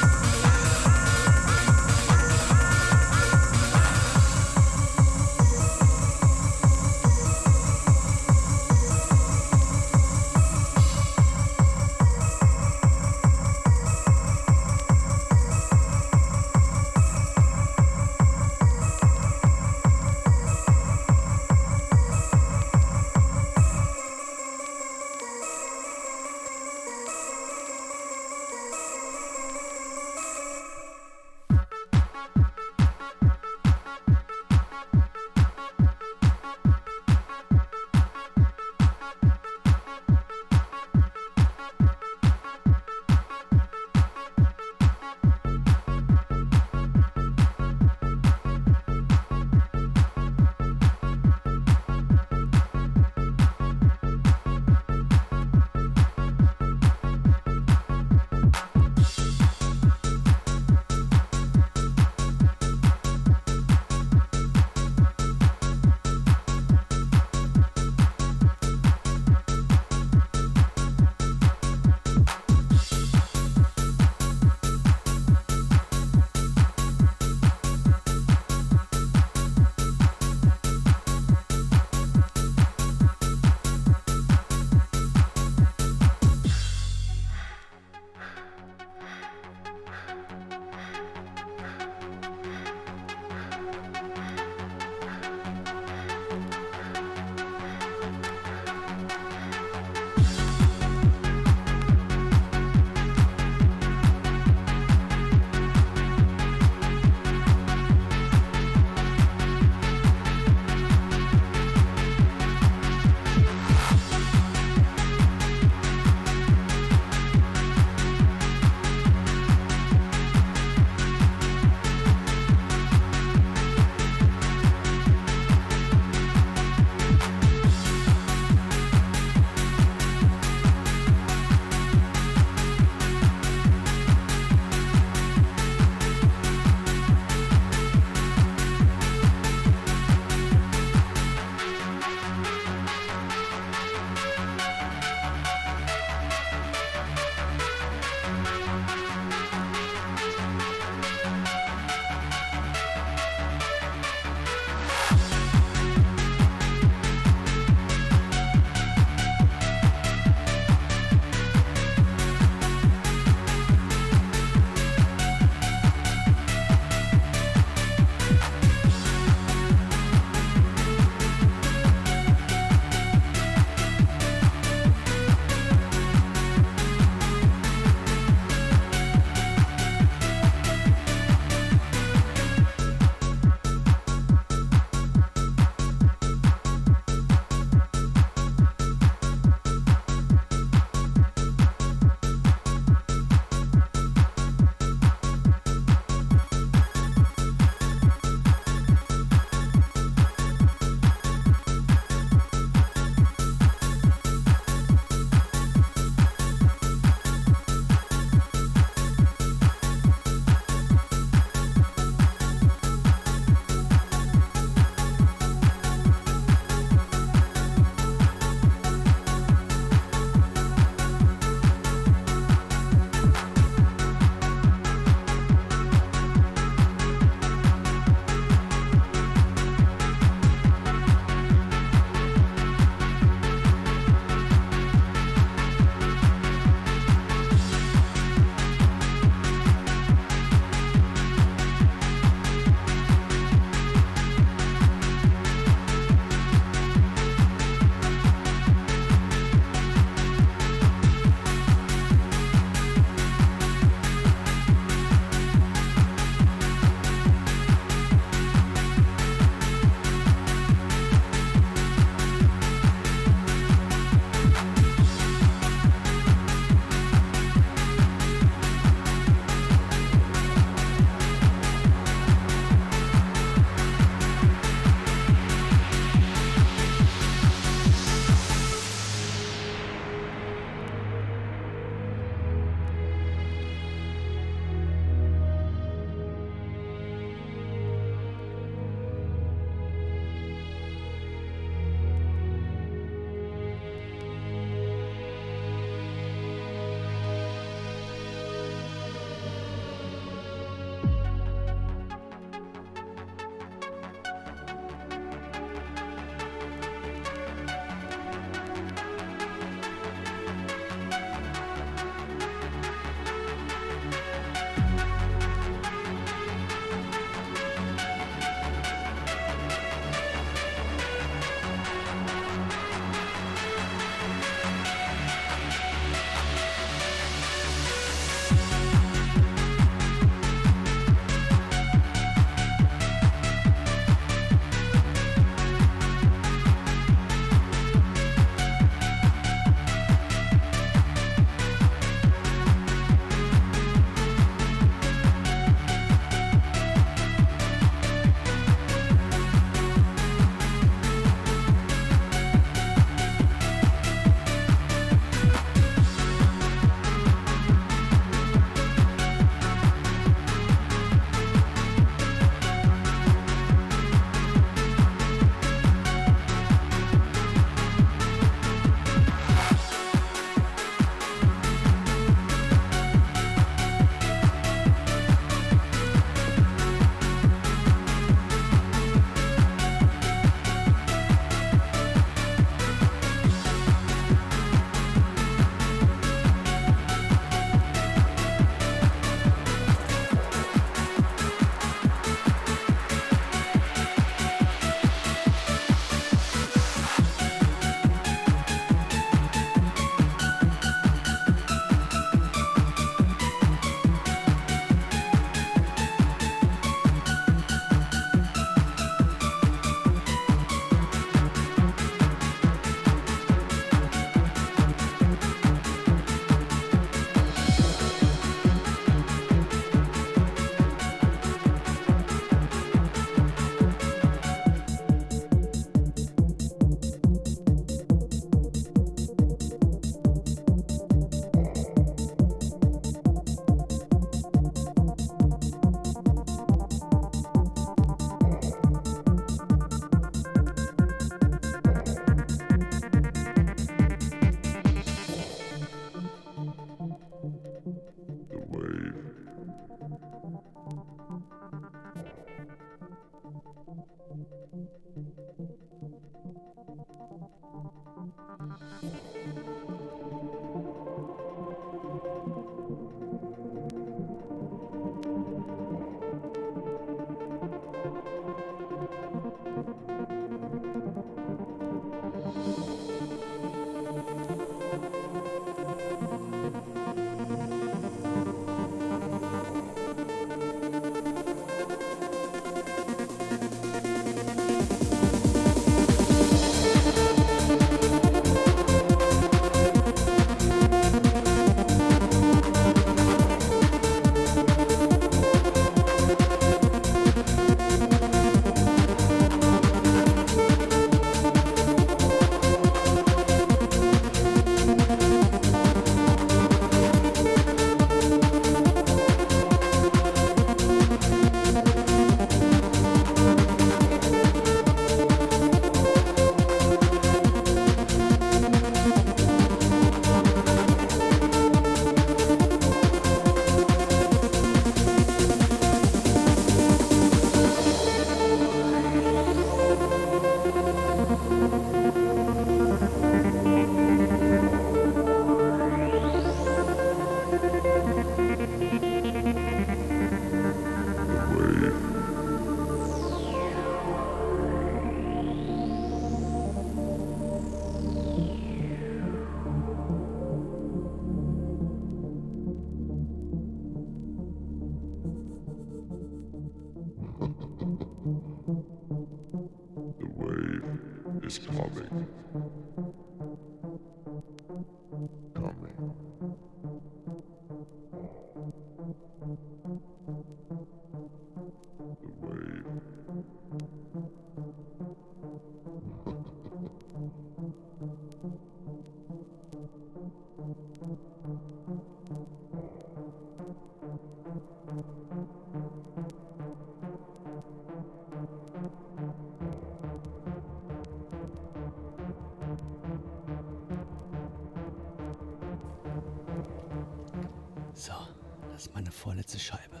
Vorletzte 599.28 599.58
Scheibe. 599.58 600.00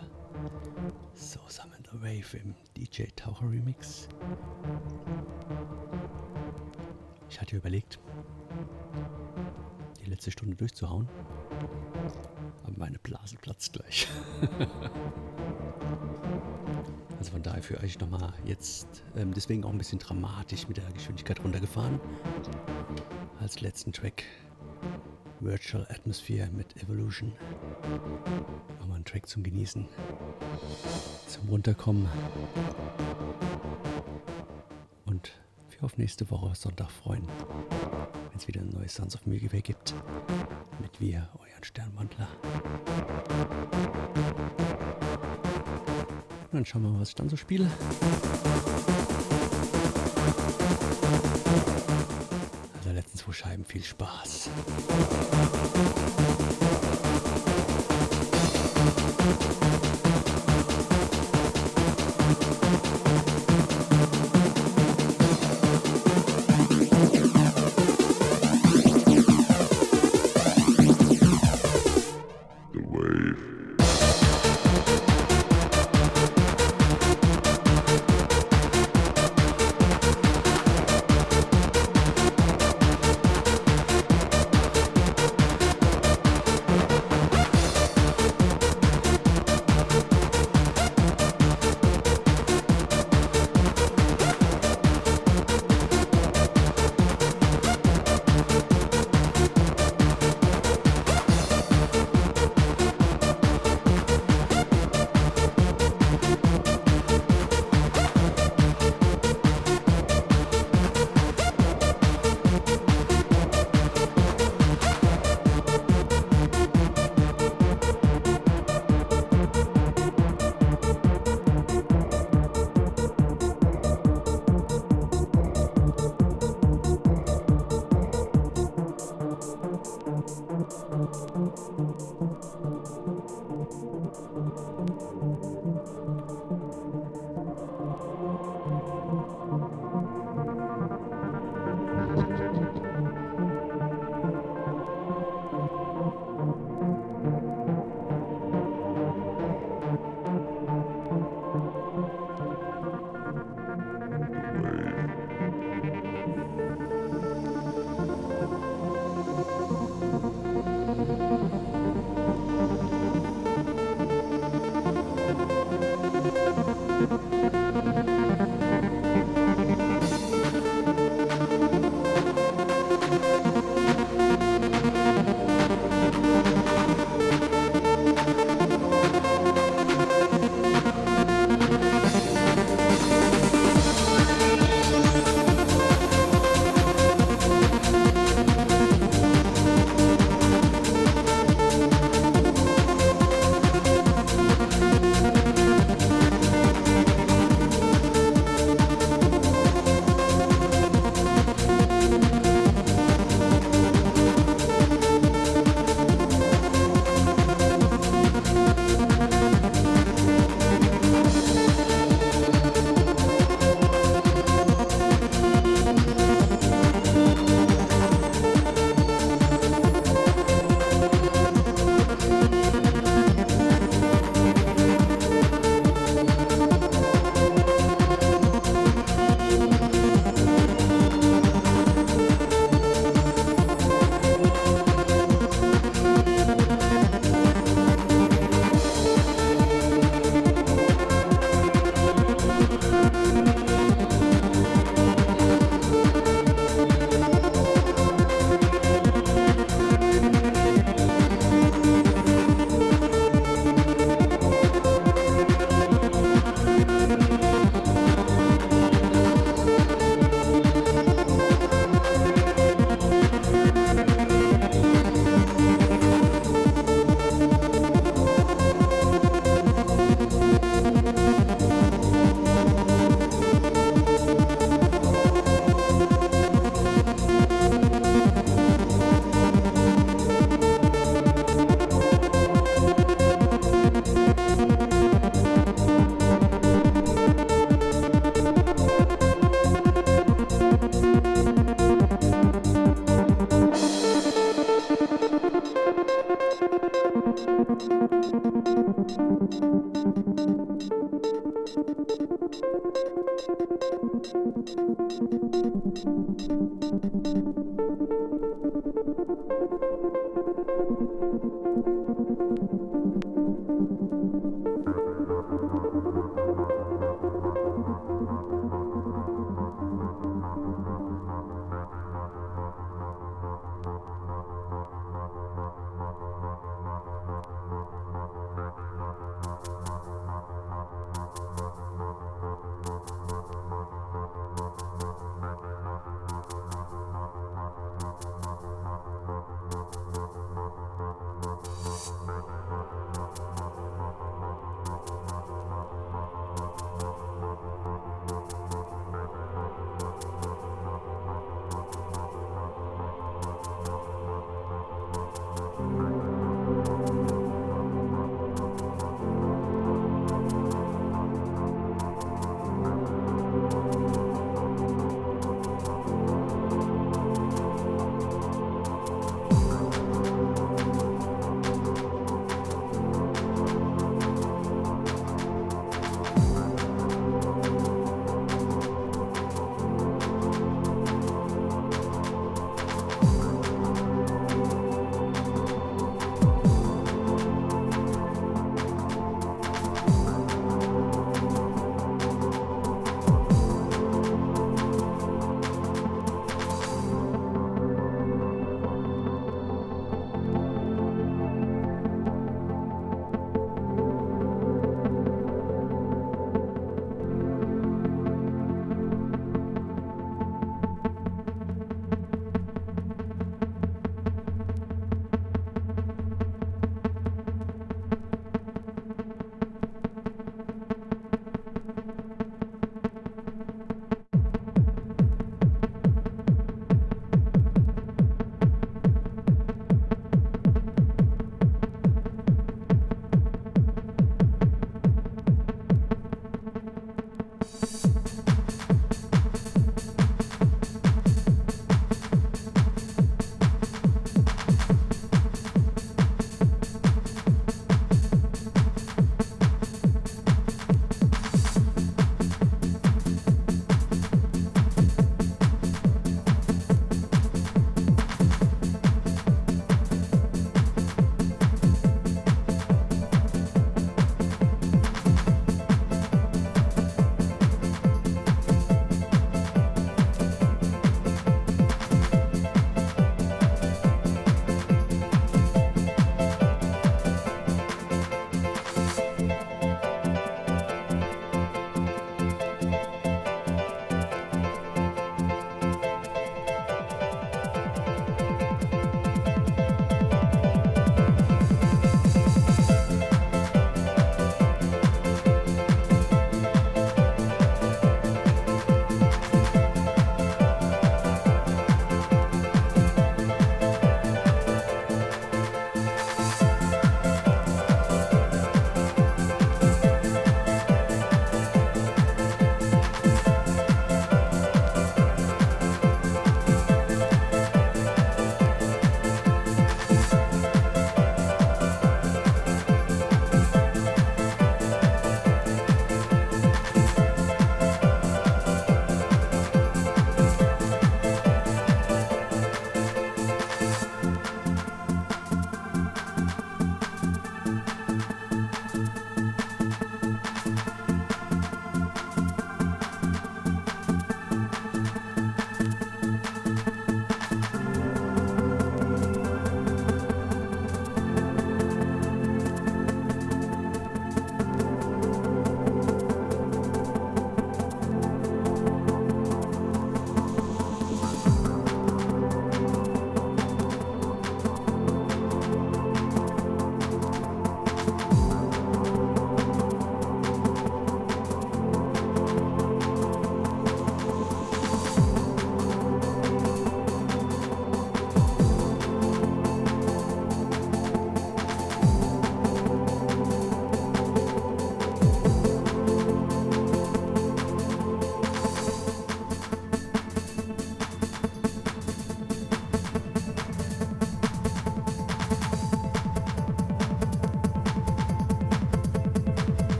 So 1.12 1.38
Summon 1.48 1.84
the 1.92 2.00
Wave 2.00 2.38
im 2.38 2.54
DJ 2.74 3.08
Taucher 3.14 3.50
Remix. 3.50 4.08
Ich 7.28 7.38
hatte 7.38 7.56
überlegt, 7.56 7.98
die 10.00 10.08
letzte 10.08 10.30
Stunde 10.30 10.56
durchzuhauen, 10.56 11.06
aber 12.64 12.78
meine 12.78 12.98
Blase 13.00 13.36
platzt 13.36 13.74
gleich. 13.74 14.08
also 17.18 17.30
von 17.30 17.42
daher 17.42 17.62
für 17.62 17.78
euch 17.82 17.98
nochmal 17.98 18.32
jetzt, 18.46 19.04
ähm, 19.14 19.34
deswegen 19.34 19.62
auch 19.64 19.72
ein 19.72 19.76
bisschen 19.76 19.98
dramatisch 19.98 20.66
mit 20.68 20.78
der 20.78 20.90
Geschwindigkeit 20.92 21.44
runtergefahren. 21.44 22.00
Als 23.40 23.60
letzten 23.60 23.92
Track 23.92 24.24
Virtual 25.40 25.86
Atmosphere 25.88 26.48
mit 26.52 26.76
Evolution. 26.82 27.32
Nochmal 28.78 28.98
ein 28.98 29.04
Track 29.04 29.26
zum 29.28 29.42
Genießen, 29.42 29.88
zum 31.26 31.48
Runterkommen. 31.48 32.08
Und 35.04 35.32
wir 35.70 35.84
auf 35.84 35.96
nächste 35.96 36.28
Woche 36.30 36.54
Sonntag 36.54 36.90
freuen, 36.90 37.26
wenn 38.30 38.38
es 38.38 38.48
wieder 38.48 38.60
ein 38.60 38.70
neues 38.70 38.94
Sons 38.94 39.14
of 39.14 39.26
Milky 39.26 39.52
Way 39.52 39.62
gibt. 39.62 39.94
Mit 40.80 41.00
wir, 41.00 41.28
euren 41.38 41.64
Sternwandler. 41.64 42.28
Und 46.50 46.54
dann 46.54 46.64
schauen 46.64 46.82
wir 46.82 46.90
mal, 46.90 47.00
was 47.00 47.10
ich 47.10 47.14
dann 47.14 47.28
so 47.28 47.36
spiele. 47.36 47.70
letzten 52.98 53.18
zwei 53.18 53.32
Scheiben 53.32 53.64
viel 53.64 53.84
Spaß. 53.84 54.50
Musik 59.68 59.87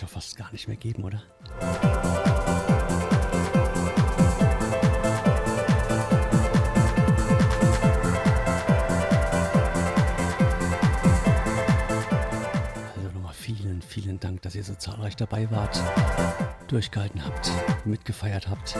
ja 0.00 0.06
fast 0.06 0.36
gar 0.36 0.50
nicht 0.52 0.66
mehr 0.68 0.76
geben, 0.76 1.04
oder? 1.04 1.22
Also 12.96 13.08
nochmal 13.14 13.34
vielen, 13.34 13.82
vielen 13.82 14.18
Dank, 14.20 14.42
dass 14.42 14.54
ihr 14.54 14.64
so 14.64 14.74
zahlreich 14.74 15.16
dabei 15.16 15.50
wart, 15.50 15.78
durchgehalten 16.68 17.24
habt, 17.24 17.50
mitgefeiert 17.84 18.48
habt, 18.48 18.76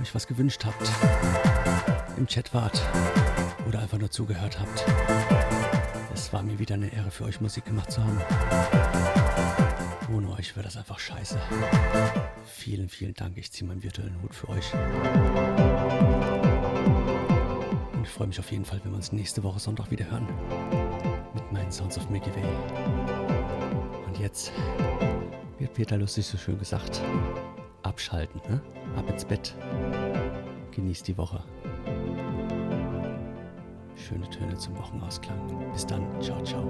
euch 0.00 0.14
was 0.14 0.26
gewünscht 0.26 0.64
habt, 0.64 0.90
im 2.16 2.26
Chat 2.26 2.52
wart 2.52 2.82
oder 3.66 3.80
einfach 3.80 3.98
nur 3.98 4.10
zugehört 4.10 4.58
habt. 4.60 5.77
Es 6.18 6.32
war 6.32 6.42
mir 6.42 6.58
wieder 6.58 6.74
eine 6.74 6.92
Ehre 6.92 7.12
für 7.12 7.24
euch 7.24 7.40
Musik 7.40 7.66
gemacht 7.66 7.92
zu 7.92 8.02
haben. 8.02 8.20
Ohne 10.12 10.30
euch 10.32 10.56
wäre 10.56 10.64
das 10.64 10.76
einfach 10.76 10.98
scheiße. 10.98 11.38
Vielen, 12.44 12.88
vielen 12.88 13.14
Dank. 13.14 13.38
Ich 13.38 13.52
ziehe 13.52 13.68
meinen 13.68 13.84
virtuellen 13.84 14.20
Hut 14.20 14.34
für 14.34 14.48
euch. 14.48 14.74
Und 17.94 18.02
ich 18.02 18.08
freue 18.08 18.26
mich 18.26 18.40
auf 18.40 18.50
jeden 18.50 18.64
Fall, 18.64 18.80
wenn 18.82 18.90
wir 18.90 18.96
uns 18.96 19.12
nächste 19.12 19.44
Woche 19.44 19.60
Sonntag 19.60 19.92
wieder 19.92 20.10
hören. 20.10 20.26
Mit 21.34 21.52
meinen 21.52 21.70
Sounds 21.70 21.96
of 21.96 22.10
Milky 22.10 22.34
Way. 22.34 22.42
Und 24.06 24.18
jetzt, 24.18 24.50
wie 25.58 25.68
Peter 25.68 25.96
Lustig 25.96 26.26
so 26.26 26.36
schön 26.36 26.58
gesagt, 26.58 27.00
abschalten, 27.84 28.40
ne? 28.50 28.60
Ab 28.96 29.08
ins 29.08 29.24
Bett. 29.24 29.54
Genießt 30.72 31.06
die 31.06 31.16
Woche 31.16 31.44
schöne 34.08 34.28
Töne 34.30 34.56
zum 34.56 34.78
Wochenausklang. 34.78 35.38
Bis 35.72 35.84
dann, 35.86 36.02
ciao, 36.22 36.42
ciao. 36.42 36.64